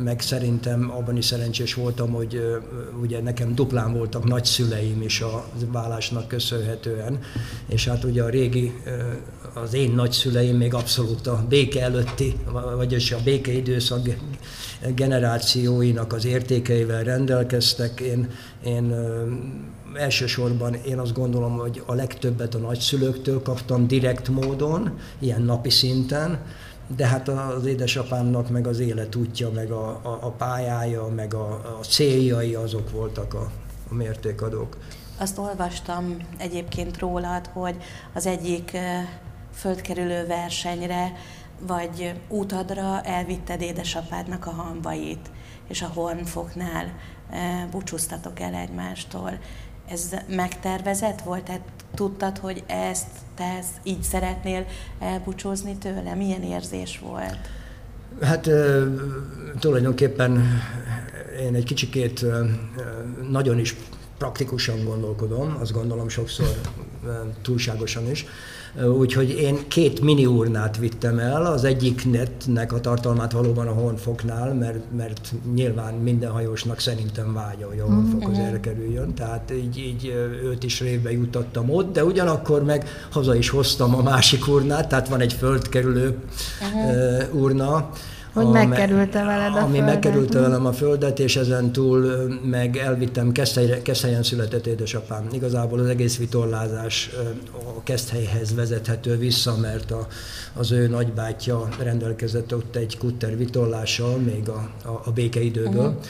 [0.03, 2.61] meg szerintem abban is szerencsés voltam, hogy
[3.01, 7.19] ugye nekem duplán voltak nagyszüleim is a vállásnak köszönhetően,
[7.67, 8.73] és hát ugye a régi,
[9.53, 12.35] az én nagyszüleim még abszolút a béke előtti,
[12.75, 14.07] vagyis a béke időszak
[14.95, 17.99] generációinak az értékeivel rendelkeztek.
[17.99, 18.29] Én,
[18.65, 18.95] én
[19.95, 26.39] elsősorban én azt gondolom, hogy a legtöbbet a nagyszülőktől kaptam direkt módon, ilyen napi szinten,
[26.95, 31.83] de hát az édesapámnak meg az életútja, meg a, a, a pályája, meg a, a
[31.83, 33.51] céljai azok voltak a,
[33.89, 34.77] a mértékadók.
[35.17, 37.75] Azt olvastam egyébként rólad, hogy
[38.13, 38.77] az egyik
[39.53, 41.11] földkerülő versenyre
[41.67, 45.31] vagy útadra elvitted édesapádnak a hambait,
[45.67, 46.93] és a Hornfoknál
[47.71, 49.31] búcsúztatok el egymástól.
[49.93, 51.43] Ez megtervezett volt?
[51.43, 51.61] Tehát
[51.95, 54.65] tudtad, hogy ezt te ezt így szeretnél
[54.99, 56.13] elbúcsúzni tőle?
[56.15, 57.37] Milyen érzés volt?
[58.21, 58.49] Hát
[59.59, 60.61] tulajdonképpen
[61.39, 62.25] én egy kicsikét
[63.29, 63.75] nagyon is
[64.17, 66.61] praktikusan gondolkodom, azt gondolom sokszor
[67.41, 68.25] túlságosan is.
[68.81, 74.91] Úgyhogy én két mini urnát vittem el, az egyiknek a tartalmát valóban a honfoknál, mert,
[74.97, 79.13] mert nyilván minden hajósnak szerintem vágya, hogy a honfokhoz mm-hmm.
[79.15, 80.05] tehát így, így
[80.43, 85.07] őt is révbe jutottam ott, de ugyanakkor meg haza is hoztam a másik urnát, tehát
[85.07, 86.17] van egy földkerülő
[86.61, 87.41] uh-huh.
[87.41, 87.89] urna,
[88.33, 89.93] hogy megkerülte veled a ami földet.
[89.93, 92.01] megkerülte velem a földet, és ezen túl
[92.43, 93.31] meg elvittem
[93.83, 95.27] Keszthelyen született édesapám.
[95.31, 97.09] Igazából az egész vitorlázás
[97.77, 100.07] a Keszthelyhez vezethető vissza, mert a,
[100.53, 106.03] az ő nagybátyja rendelkezett ott egy kutter vitorlással, még a, a, a békeidőből, uh-huh.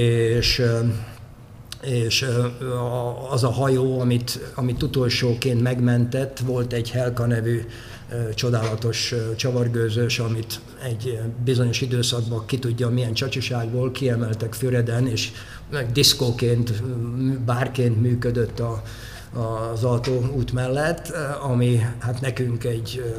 [0.00, 0.62] és
[1.82, 2.26] és
[3.30, 7.60] az a hajó, amit, amit utolsóként megmentett, volt egy Helka nevű
[8.34, 15.32] csodálatos csavargőzős, amit egy bizonyos időszakban ki tudja milyen csacsiságból kiemeltek Füreden, és
[15.92, 16.82] diszkóként,
[17.44, 18.82] bárként működött a,
[19.72, 19.84] az
[20.36, 21.12] út mellett,
[21.42, 23.14] ami hát nekünk egy,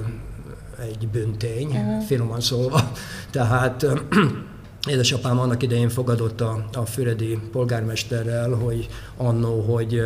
[0.79, 2.05] egy büntény, uh-huh.
[2.05, 2.91] finoman szólva.
[3.31, 3.85] Tehát
[4.87, 10.03] Édesapám annak idején fogadott a, a füredi polgármesterrel, hogy annó, hogy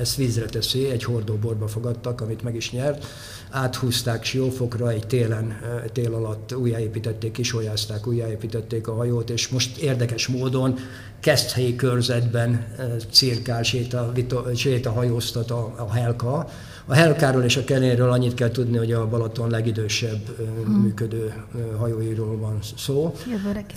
[0.00, 3.06] ezt vízre teszi, egy hordóborba fogadtak, amit meg is nyert.
[3.50, 5.60] Áthúzták Siófokra, egy télen,
[5.92, 10.78] tél alatt újjáépítették, kisolyázták, újjáépítették a hajót, és most érdekes módon
[11.20, 12.74] Keszthelyi körzetben
[13.10, 14.12] cirkál séta,
[14.54, 16.48] séta hajóztat a, a Helka,
[16.88, 20.74] a Helkáról és a Kenéről annyit kell tudni, hogy a Balaton legidősebb hmm.
[20.74, 21.34] működő
[21.78, 23.14] hajóiról van szó,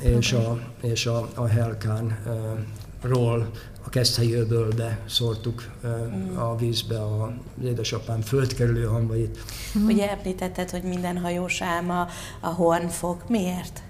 [0.02, 3.50] és a, és a, a Helkánról
[3.86, 6.38] a Keszthelyi öbölbe szórtuk hmm.
[6.38, 7.34] a vízbe a
[7.64, 9.40] édesapám földkerülő hamvait.
[9.74, 9.86] Hmm.
[9.86, 12.08] Ugye említetted, hogy minden hajós álma
[12.40, 13.24] a hornfog.
[13.28, 13.82] Miért?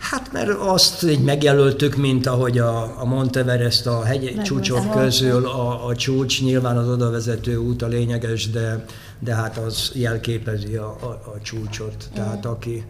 [0.00, 5.46] Hát mert azt így megjelöltük, mint ahogy a, a Monteverest a hegy Meg csúcsok közül
[5.46, 8.84] a, a csúcs, nyilván az odavezető út a lényeges, de,
[9.18, 12.08] de hát az jelképezi a, a, a csúcsot.
[12.10, 12.14] Mm.
[12.14, 12.84] Tehát aki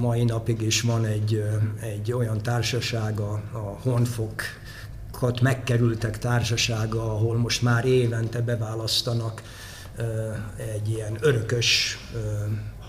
[0.00, 1.44] mai napig is van egy,
[1.80, 9.42] egy olyan társasága, a honfokat megkerültek társasága, ahol most már évente beválasztanak
[10.56, 11.98] egy ilyen örökös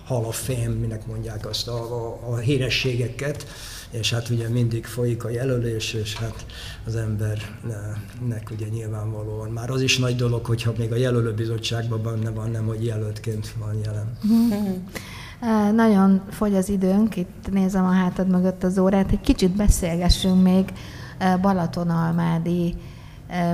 [0.08, 3.48] Hall of Fame, minek mondják azt a, a, a hírességeket,
[3.90, 6.46] és hát ugye mindig folyik a jelölés, és hát
[6.86, 12.52] az embernek ugye nyilvánvalóan már az is nagy dolog, hogyha még a jelölőbizottságban benne van,
[12.52, 14.18] nem hogy jelöltként van jelen.
[14.28, 15.76] Mm-hmm.
[15.76, 20.74] Nagyon fogy az időnk, itt nézem a hátad mögött az órát, egy kicsit beszélgessünk még
[21.42, 22.76] Balatonalmádi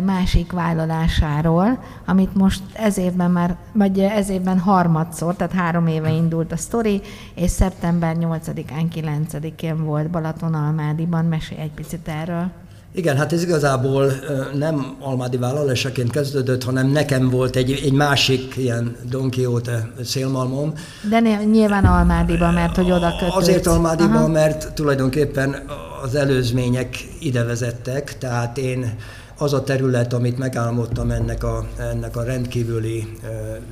[0.04, 6.52] másik vállalásáról, amit most ez évben már, vagy ez évben harmadszor, tehát három éve indult
[6.52, 7.02] a sztori,
[7.36, 11.26] és szeptember 8-án, 9-én volt Balatonalmádiban.
[11.26, 12.52] Mesélj egy picit erről.
[12.96, 14.12] Igen, hát ez igazából
[14.54, 20.74] nem almádi vállalásaként kezdődött, hanem nekem volt egy, egy másik ilyen Don Quixote szélmalmom.
[21.10, 21.20] De
[21.52, 23.36] nyilván Almádiban, mert hogy oda kötődsz.
[23.36, 24.28] Azért Almádiban, Aha.
[24.28, 25.56] mert tulajdonképpen
[26.04, 28.96] az előzmények ide vezettek, tehát én
[29.44, 33.18] az a terület, amit megálmodtam ennek a, ennek a rendkívüli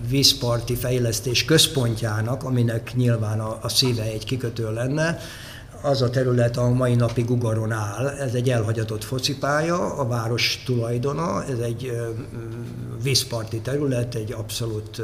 [0.10, 5.18] vízparti fejlesztés központjának, aminek nyilván a, a szíve egy kikötő lenne,
[5.82, 8.08] az a terület a mai napig Ugaron áll.
[8.08, 11.92] Ez egy elhagyatott focipálya, a város tulajdona, ez egy
[13.04, 15.02] vízparti terület, egy abszolút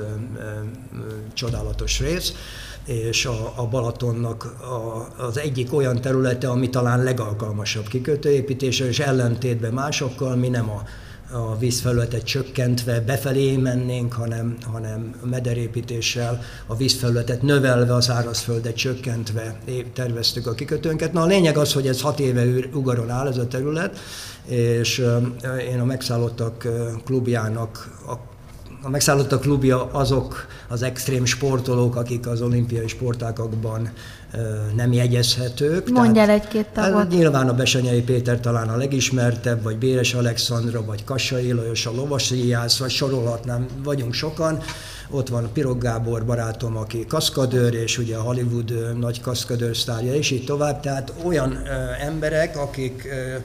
[1.33, 2.33] csodálatos rész
[2.87, 9.73] és a, a Balatonnak a, az egyik olyan területe, ami talán legalkalmasabb kikötőépítésre, és ellentétben
[9.73, 10.83] másokkal mi nem a,
[11.31, 19.59] a vízfelületet csökkentve befelé mennénk, hanem, hanem mederépítéssel a vízfelületet növelve, a szárazföldet csökkentve
[19.93, 21.13] terveztük a kikötőnket.
[21.13, 23.99] Na a lényeg az, hogy ez hat éve ugaron áll ez a terület,
[24.45, 25.05] és
[25.71, 26.67] én a megszállottak
[27.05, 28.35] klubjának a
[28.81, 33.91] a megszállottak klubja azok az extrém sportolók, akik az olimpiai sportágakban
[34.75, 35.89] nem jegyezhetők.
[35.89, 37.09] Mondj el egy-két tagot.
[37.09, 42.77] Nyilván a Besenyei Péter talán a legismertebb, vagy Béres Alexandra, vagy Kassai Lajos, a Lovasijász,
[42.77, 44.59] vagy sorolhatnám, vagyunk sokan
[45.09, 50.31] ott van Pirog Gábor barátom, aki kaszkadőr, és ugye a Hollywood nagy kaszkadőr sztárja, és
[50.31, 50.79] így tovább.
[50.79, 51.69] Tehát olyan ö,
[51.99, 53.35] emberek, akik ö,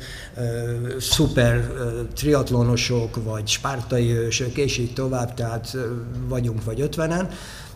[0.42, 5.86] ö, szuper ö, triatlonosok, vagy spártai ősök, és így tovább, tehát ö,
[6.28, 7.28] vagyunk vagy ötvenen.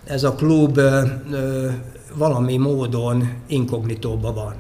[0.07, 0.81] Ez a klub
[2.15, 4.55] valami módon inkognitóban van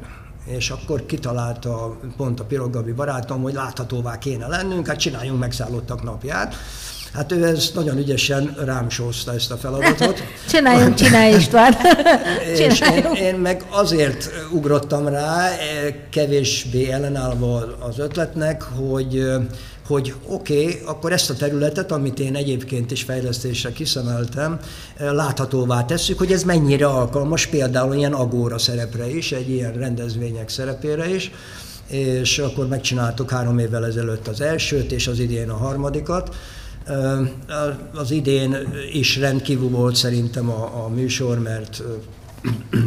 [0.47, 6.55] és akkor kitalálta pont a Piroggabi barátom, hogy láthatóvá kéne lennünk, hát csináljunk megszállottak napját.
[7.13, 10.23] Hát ő ez nagyon ügyesen rám sózta ezt a feladatot.
[10.53, 11.75] Csináljunk, csinálj István!
[12.69, 19.25] és én, én meg azért ugrottam rá, e, kevésbé ellenállva az ötletnek, hogy
[19.87, 24.59] hogy oké, okay, akkor ezt a területet, amit én egyébként is fejlesztésre kiszemeltem,
[24.97, 30.49] e, láthatóvá tesszük, hogy ez mennyire alkalmas például ilyen agóra szerepre is, egy ilyen rendezvények
[30.49, 31.31] szerepére is,
[31.87, 36.35] és akkor megcsináltuk három évvel ezelőtt az elsőt, és az idén a harmadikat,
[37.95, 38.57] az idén
[38.93, 41.83] is rendkívül volt szerintem a, a műsor, mert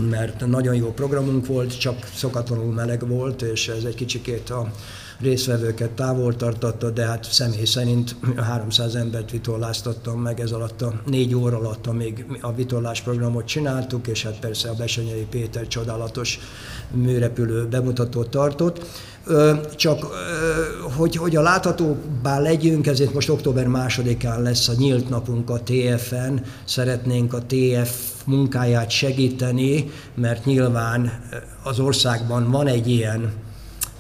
[0.10, 4.72] mert nagyon jó programunk volt, csak szokatlanul meleg volt, és ez egy kicsikét a
[5.20, 11.36] részvevőket távol tartotta, de hát személy szerint 300 embert vitorláztattam meg ez alatt a négy
[11.36, 16.40] óra alatt, amíg a vitorlás programot csináltuk, és hát persze a Besenyei Péter csodálatos
[16.92, 18.86] műrepülő bemutatót tartott.
[19.76, 20.06] Csak
[20.98, 26.44] hogy, hogy a láthatóbbá legyünk, ezért most október másodikán lesz a nyílt napunk a TF-en.
[26.64, 31.24] Szeretnénk a TF munkáját segíteni, mert nyilván
[31.64, 33.34] az országban van egy ilyen,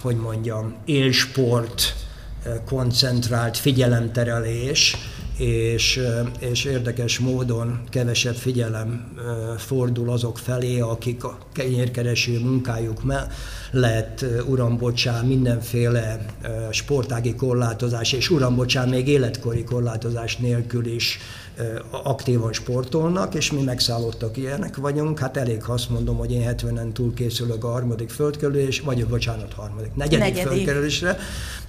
[0.01, 1.95] hogy mondjam, élsport,
[2.65, 4.97] koncentrált figyelemterelés,
[5.37, 5.99] és,
[6.39, 9.17] és érdekes módon kevesebb figyelem
[9.57, 16.25] fordul azok felé, akik a kenyérkereső munkájuk mellett, uram bocsán, mindenféle
[16.71, 21.19] sportági korlátozás, és uram bocsán, még életkori korlátozás nélkül is
[22.03, 25.19] aktívan sportolnak, és mi megszállottak ilyenek vagyunk.
[25.19, 29.53] Hát elég, ha azt mondom, hogy én 70-en túl készülök a harmadik földkerülés, vagy bocsánat,
[29.53, 30.47] harmadik, negyedik, negyedik.
[30.47, 31.17] földkerülésre.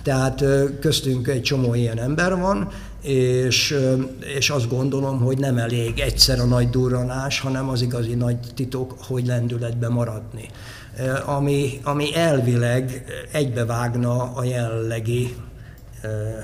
[0.03, 0.45] Tehát
[0.81, 2.69] köztünk egy csomó ilyen ember van,
[3.03, 3.77] és,
[4.37, 8.95] és azt gondolom, hogy nem elég egyszer a nagy durranás, hanem az igazi nagy titok,
[8.99, 10.49] hogy lendületbe maradni.
[11.25, 15.35] Ami, ami elvileg egybevágna a jelenlegi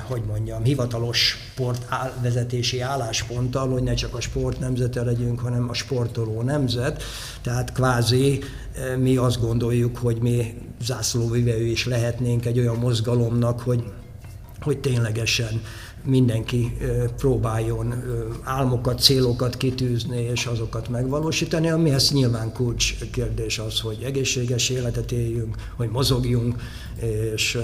[0.09, 6.43] hogy mondjam, hivatalos sportvezetési állásponttal, hogy ne csak a sport nemzete legyünk, hanem a sportoló
[6.43, 7.03] nemzet.
[7.43, 8.43] Tehát kvázi
[8.99, 13.85] mi azt gondoljuk, hogy mi zászlóvivő is lehetnénk egy olyan mozgalomnak, hogy,
[14.61, 15.63] hogy ténylegesen
[16.07, 16.77] mindenki
[17.17, 17.95] próbáljon
[18.43, 25.57] álmokat, célokat kitűzni és azokat megvalósítani, amihez nyilván kulcs kérdés az, hogy egészséges életet éljünk,
[25.77, 26.57] hogy mozogjunk,
[27.35, 27.59] és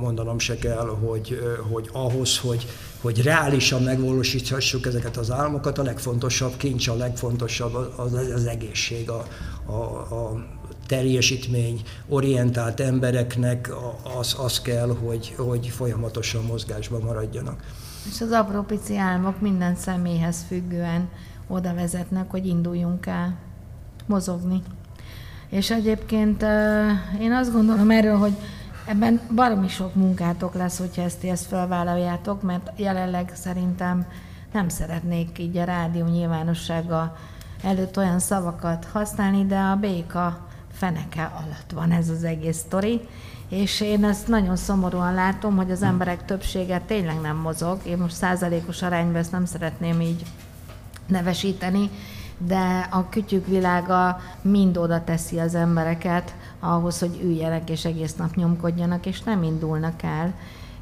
[0.00, 1.38] mondanom se kell, hogy,
[1.70, 2.66] hogy ahhoz, hogy,
[3.00, 9.26] hogy reálisan megvalósíthassuk ezeket az álmokat, a legfontosabb kincs, a legfontosabb az, az egészség, a,
[9.66, 9.72] a,
[10.14, 10.57] a
[10.88, 13.70] teljesítmény orientált embereknek
[14.18, 17.62] az, az kell, hogy, hogy folyamatosan mozgásban maradjanak.
[18.12, 18.66] És az apró
[18.98, 21.08] álmok minden személyhez függően
[21.46, 23.36] oda vezetnek, hogy induljunk el
[24.06, 24.62] mozogni.
[25.48, 26.42] És egyébként
[27.20, 28.32] én azt gondolom erről, hogy
[28.86, 34.06] ebben baromi sok munkátok lesz, hogyha ezt, ezt felvállaljátok, mert jelenleg szerintem
[34.52, 37.16] nem szeretnék így a rádió nyilvánossága
[37.62, 40.47] előtt olyan szavakat használni, de a béka
[40.78, 43.00] feneke alatt van ez az egész sztori,
[43.48, 47.80] és én ezt nagyon szomorúan látom, hogy az emberek többsége tényleg nem mozog.
[47.86, 50.22] Én most százalékos arányban ezt nem szeretném így
[51.06, 51.90] nevesíteni,
[52.38, 58.34] de a kütyük világa mind oda teszi az embereket ahhoz, hogy üljenek és egész nap
[58.34, 60.34] nyomkodjanak, és nem indulnak el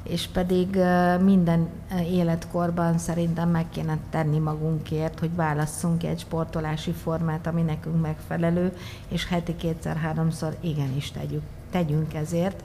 [0.09, 0.79] és pedig
[1.21, 1.69] minden
[2.11, 8.77] életkorban szerintem meg kéne tenni magunkért, hogy válasszunk egy sportolási formát, ami nekünk megfelelő,
[9.09, 12.63] és heti kétszer-háromszor igenis tegyük, tegyünk ezért.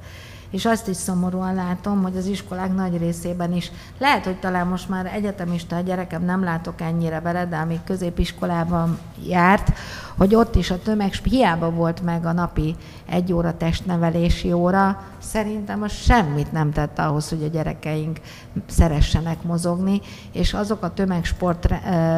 [0.50, 4.90] És azt is szomorúan látom, hogy az iskolák nagy részében is, lehet, hogy talán most
[4.90, 9.74] már egyetemista a gyerekem, nem látok ennyire bele, de amíg középiskolában járt,
[10.18, 12.76] hogy ott is a tömeg, hiába volt meg a napi
[13.10, 18.20] egy óra testnevelési óra, szerintem az semmit nem tett ahhoz, hogy a gyerekeink
[18.68, 20.02] szeressenek mozogni,
[20.32, 21.68] és azok a tömegsport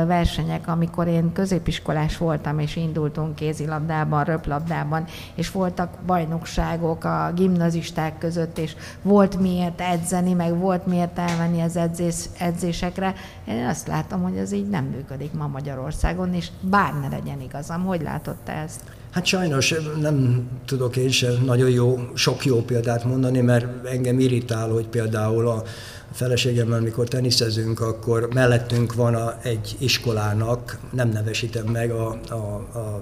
[0.07, 8.57] versenyek, amikor én középiskolás voltam, és indultunk kézilabdában, röplabdában, és voltak bajnokságok a gimnazisták között,
[8.57, 13.13] és volt miért edzeni, meg volt miért elmenni az edzés, edzésekre.
[13.47, 17.82] Én azt látom, hogy ez így nem működik ma Magyarországon, és bár ne legyen igazam.
[17.85, 18.81] Hogy látod te ezt?
[19.11, 24.69] Hát sajnos nem tudok én sem nagyon jó, sok jó példát mondani, mert engem irritál,
[24.69, 25.63] hogy például a
[26.11, 32.33] feleségemmel, mikor teniszezünk, akkor mellettünk van a, egy iskolának, nem nevesítem meg a, a,
[32.79, 33.01] a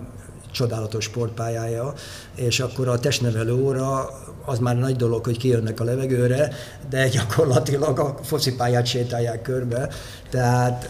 [0.52, 1.94] csodálatos sportpályája,
[2.36, 4.10] és akkor a testnevelő óra
[4.46, 6.54] az már nagy dolog, hogy kijönnek a levegőre,
[6.90, 9.90] de gyakorlatilag a focipályát sétálják körbe.
[10.30, 10.90] Tehát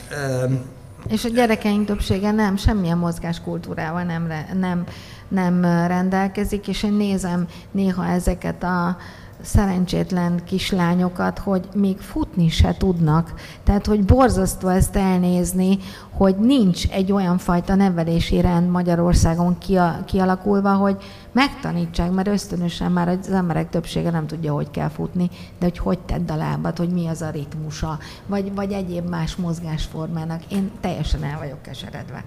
[1.09, 4.83] és a gyerekeink többsége nem, semmilyen mozgáskultúrával nem, nem,
[5.27, 8.97] nem rendelkezik, és én nézem néha ezeket a
[9.41, 13.33] szerencsétlen kislányokat, hogy még futni se tudnak.
[13.63, 15.77] Tehát, hogy borzasztó ezt elnézni,
[16.11, 19.57] hogy nincs egy olyan fajta nevelési rend Magyarországon
[20.05, 20.97] kialakulva, hogy
[21.31, 25.29] megtanítsák, mert ösztönösen már az emberek többsége nem tudja, hogy kell futni,
[25.59, 29.35] de hogy hogy tedd a lábad, hogy mi az a ritmusa, vagy, vagy egyéb más
[29.35, 30.41] mozgásformának.
[30.51, 32.23] Én teljesen el vagyok keseredve.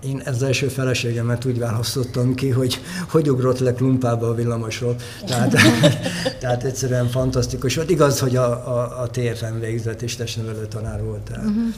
[0.00, 4.96] Én az első feleségemet úgy választottam ki, hogy hogy ugrott le klumpába a villamosról.
[5.26, 5.54] Tehát,
[6.40, 7.90] tehát egyszerűen fantasztikus volt.
[7.90, 11.20] Igaz, hogy a, a, a TFM végzett és testnevelő tanár volt.
[11.20, 11.44] Tehát.
[11.44, 11.74] Uh-huh.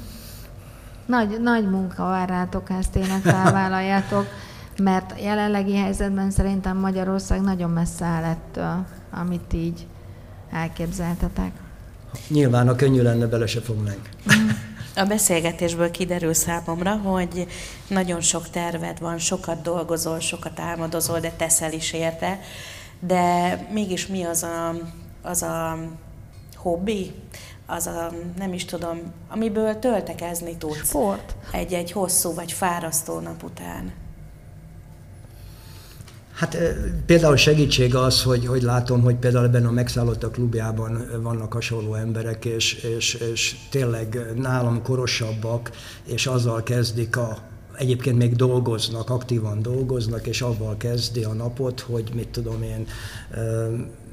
[1.07, 4.27] Nagy, nagy munka vár rátok, ezt tényleg felvállaljátok,
[4.83, 9.87] mert jelenlegi helyzetben szerintem Magyarország nagyon messze áll ettől, amit így
[10.51, 11.51] elképzeltetek.
[12.29, 14.09] Nyilván, a könnyű lenne, bele se fognánk.
[14.27, 14.51] Uh-huh.
[14.99, 17.47] A beszélgetésből kiderül számomra, hogy
[17.89, 22.41] nagyon sok terved van, sokat dolgozol, sokat álmodozol, de teszel is érte.
[23.01, 24.75] de mégis mi az a,
[25.23, 25.79] az a
[26.57, 27.15] hobbi,
[27.67, 30.87] az a, nem is tudom, amiből töltekezni tudsz.
[30.87, 31.35] Sport.
[31.53, 33.93] Egy-egy hosszú vagy fárasztó nap után.
[36.39, 36.59] Hát
[37.07, 42.45] például segítség az, hogy, hogy látom, hogy például ebben a megszállottak klubjában vannak hasonló emberek,
[42.45, 45.70] és, és, és tényleg nálam korosabbak,
[46.07, 47.39] és azzal kezdik a,
[47.76, 52.86] egyébként még dolgoznak, aktívan dolgoznak, és avval kezdi a napot, hogy mit tudom én,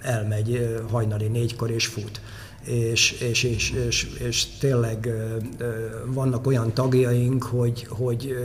[0.01, 2.21] elmegy hajnali négykor és fut.
[2.63, 5.13] És, és, és, és, és tényleg
[6.05, 8.35] vannak olyan tagjaink, hogy, hogy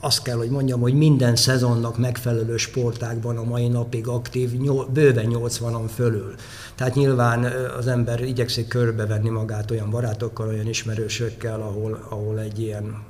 [0.00, 4.50] azt kell, hogy mondjam, hogy minden szezonnak megfelelő sportákban a mai napig aktív,
[4.92, 6.34] bőven 80-an fölül.
[6.74, 7.44] Tehát nyilván
[7.78, 13.02] az ember igyekszik körbevenni magát olyan barátokkal, olyan ismerősökkel, ahol, ahol egy, ilyen,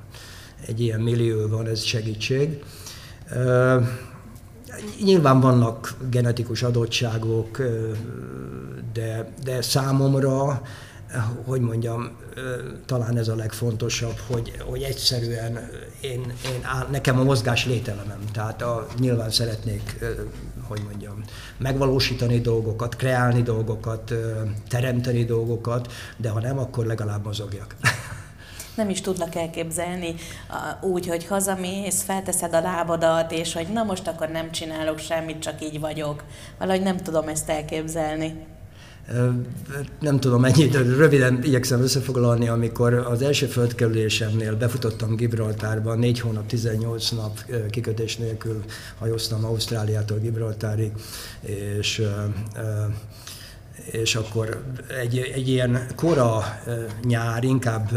[0.66, 2.62] egy ilyen millió van, ez segítség.
[5.05, 7.62] Nyilván vannak genetikus adottságok,
[8.93, 10.62] de, de számomra
[11.44, 12.10] hogy mondjam,
[12.86, 18.62] talán ez a legfontosabb, hogy, hogy egyszerűen én, én áll, nekem a mozgás lételemem, tehát
[18.62, 20.04] a, nyilván szeretnék,
[20.62, 21.24] hogy mondjam,
[21.58, 24.14] megvalósítani dolgokat, kreálni dolgokat,
[24.68, 27.76] teremteni dolgokat, de ha nem, akkor legalább mozogjak.
[28.76, 30.14] nem is tudnak elképzelni
[30.80, 35.62] úgy, hogy hazamész, felteszed a lábadat, és hogy na most akkor nem csinálok semmit, csak
[35.62, 36.24] így vagyok.
[36.58, 38.46] Valahogy nem tudom ezt elképzelni
[40.00, 47.11] nem tudom mennyit, röviden igyekszem összefoglalni, amikor az első földkerülésemnél befutottam Gibraltárba, négy hónap, 18
[47.11, 47.38] nap
[47.70, 48.64] kikötés nélkül
[48.98, 50.92] hajóztam Ausztráliától Gibraltárig,
[51.78, 52.02] és
[53.90, 54.62] és akkor
[55.00, 56.42] egy, egy ilyen kora
[57.04, 57.90] nyár, inkább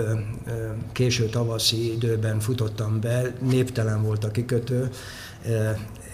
[0.92, 4.90] késő tavaszi időben futottam be, néptelen volt a kikötő,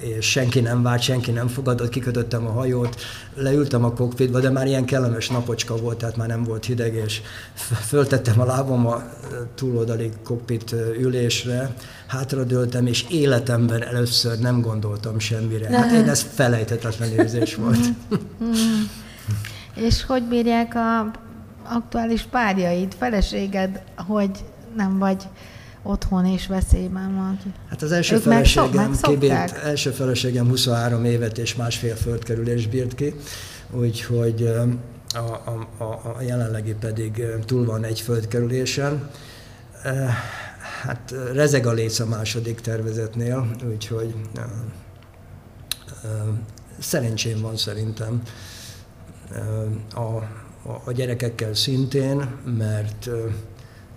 [0.05, 3.01] és senki nem várt, senki nem fogadott, kikötöttem a hajót,
[3.35, 7.21] leültem a kokpitba, de már ilyen kellemes napocska volt, tehát már nem volt hideg, és
[7.87, 9.03] föltettem a lábam a
[9.55, 11.73] túloldali kokpit ülésre,
[12.07, 15.77] hátradőltem, és életemben először nem gondoltam semmire.
[15.77, 17.87] Hát én ez felejthetetlen érzés volt.
[19.75, 21.11] és hogy bírják a
[21.63, 24.29] aktuális párjaid, feleséged, hogy
[24.75, 25.23] nem vagy
[25.85, 27.39] otthon és veszélyben van.
[27.69, 33.13] Hát az első ők feleségem kibírt, első feleségem 23 évet és másfél földkerülés bírt ki,
[33.71, 34.49] úgyhogy
[35.13, 35.83] a, a, a,
[36.17, 39.09] a jelenlegi pedig túl van egy földkerülésen.
[40.81, 44.15] Hát rezeg a léc a második tervezetnél, úgyhogy
[46.79, 48.21] szerencsém van szerintem
[49.93, 49.99] a,
[50.69, 52.27] a, a gyerekekkel szintén,
[52.57, 53.09] mert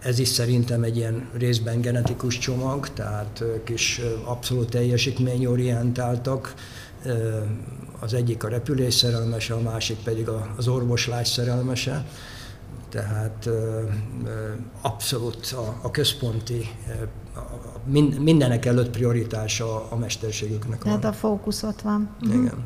[0.02, 6.54] ez is szerintem egy ilyen részben genetikus csomag, tehát ők is abszolút teljesítményorientáltak.
[8.00, 12.04] Az egyik a repülés szerelmese, a másik pedig az orvoslás szerelmese.
[12.88, 13.48] Tehát
[14.80, 16.68] abszolút a, a központi,
[18.20, 20.78] mindenek előtt prioritása a mesterségüknek.
[20.78, 22.08] Tehát a fókusz ott van.
[22.22, 22.38] Igen.
[22.38, 22.58] Uh-huh.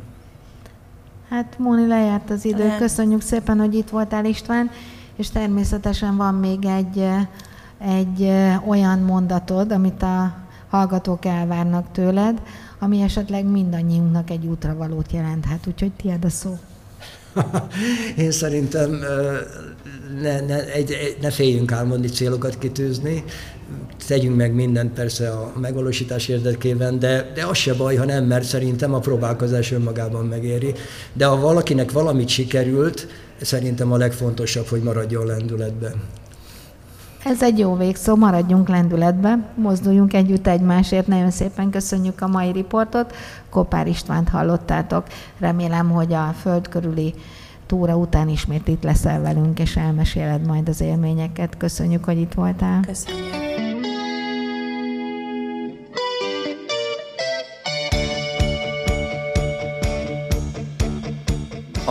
[1.28, 2.74] Hát Móni, lejárt az idő.
[2.78, 4.70] Köszönjük szépen, hogy itt voltál István
[5.16, 7.04] és természetesen van még egy,
[7.78, 8.30] egy
[8.66, 10.34] olyan mondatod, amit a
[10.68, 12.42] hallgatók elvárnak tőled,
[12.78, 15.66] ami esetleg mindannyiunknak egy útravalót jelenthet.
[15.66, 16.58] Úgyhogy tiéd a szó.
[18.16, 18.90] Én szerintem
[20.20, 23.24] ne, ne, egy, ne féljünk álmodni, célokat kitűzni,
[24.06, 28.44] tegyünk meg mindent persze a megvalósítás érdekében, de, de az se baj, ha nem, mert
[28.44, 30.74] szerintem a próbálkozás önmagában megéri.
[31.12, 33.06] De ha valakinek valamit sikerült,
[33.42, 35.92] szerintem a legfontosabb, hogy maradjon lendületben.
[37.24, 41.06] Ez egy jó végszó, maradjunk lendületbe, mozduljunk együtt egymásért.
[41.06, 43.14] Nagyon szépen köszönjük a mai riportot.
[43.50, 45.06] Kopár Istvánt hallottátok.
[45.38, 47.14] Remélem, hogy a föld körüli
[47.66, 51.56] túra után ismét itt leszel velünk, és elmeséled majd az élményeket.
[51.56, 52.80] Köszönjük, hogy itt voltál.
[52.86, 53.61] Köszönjük.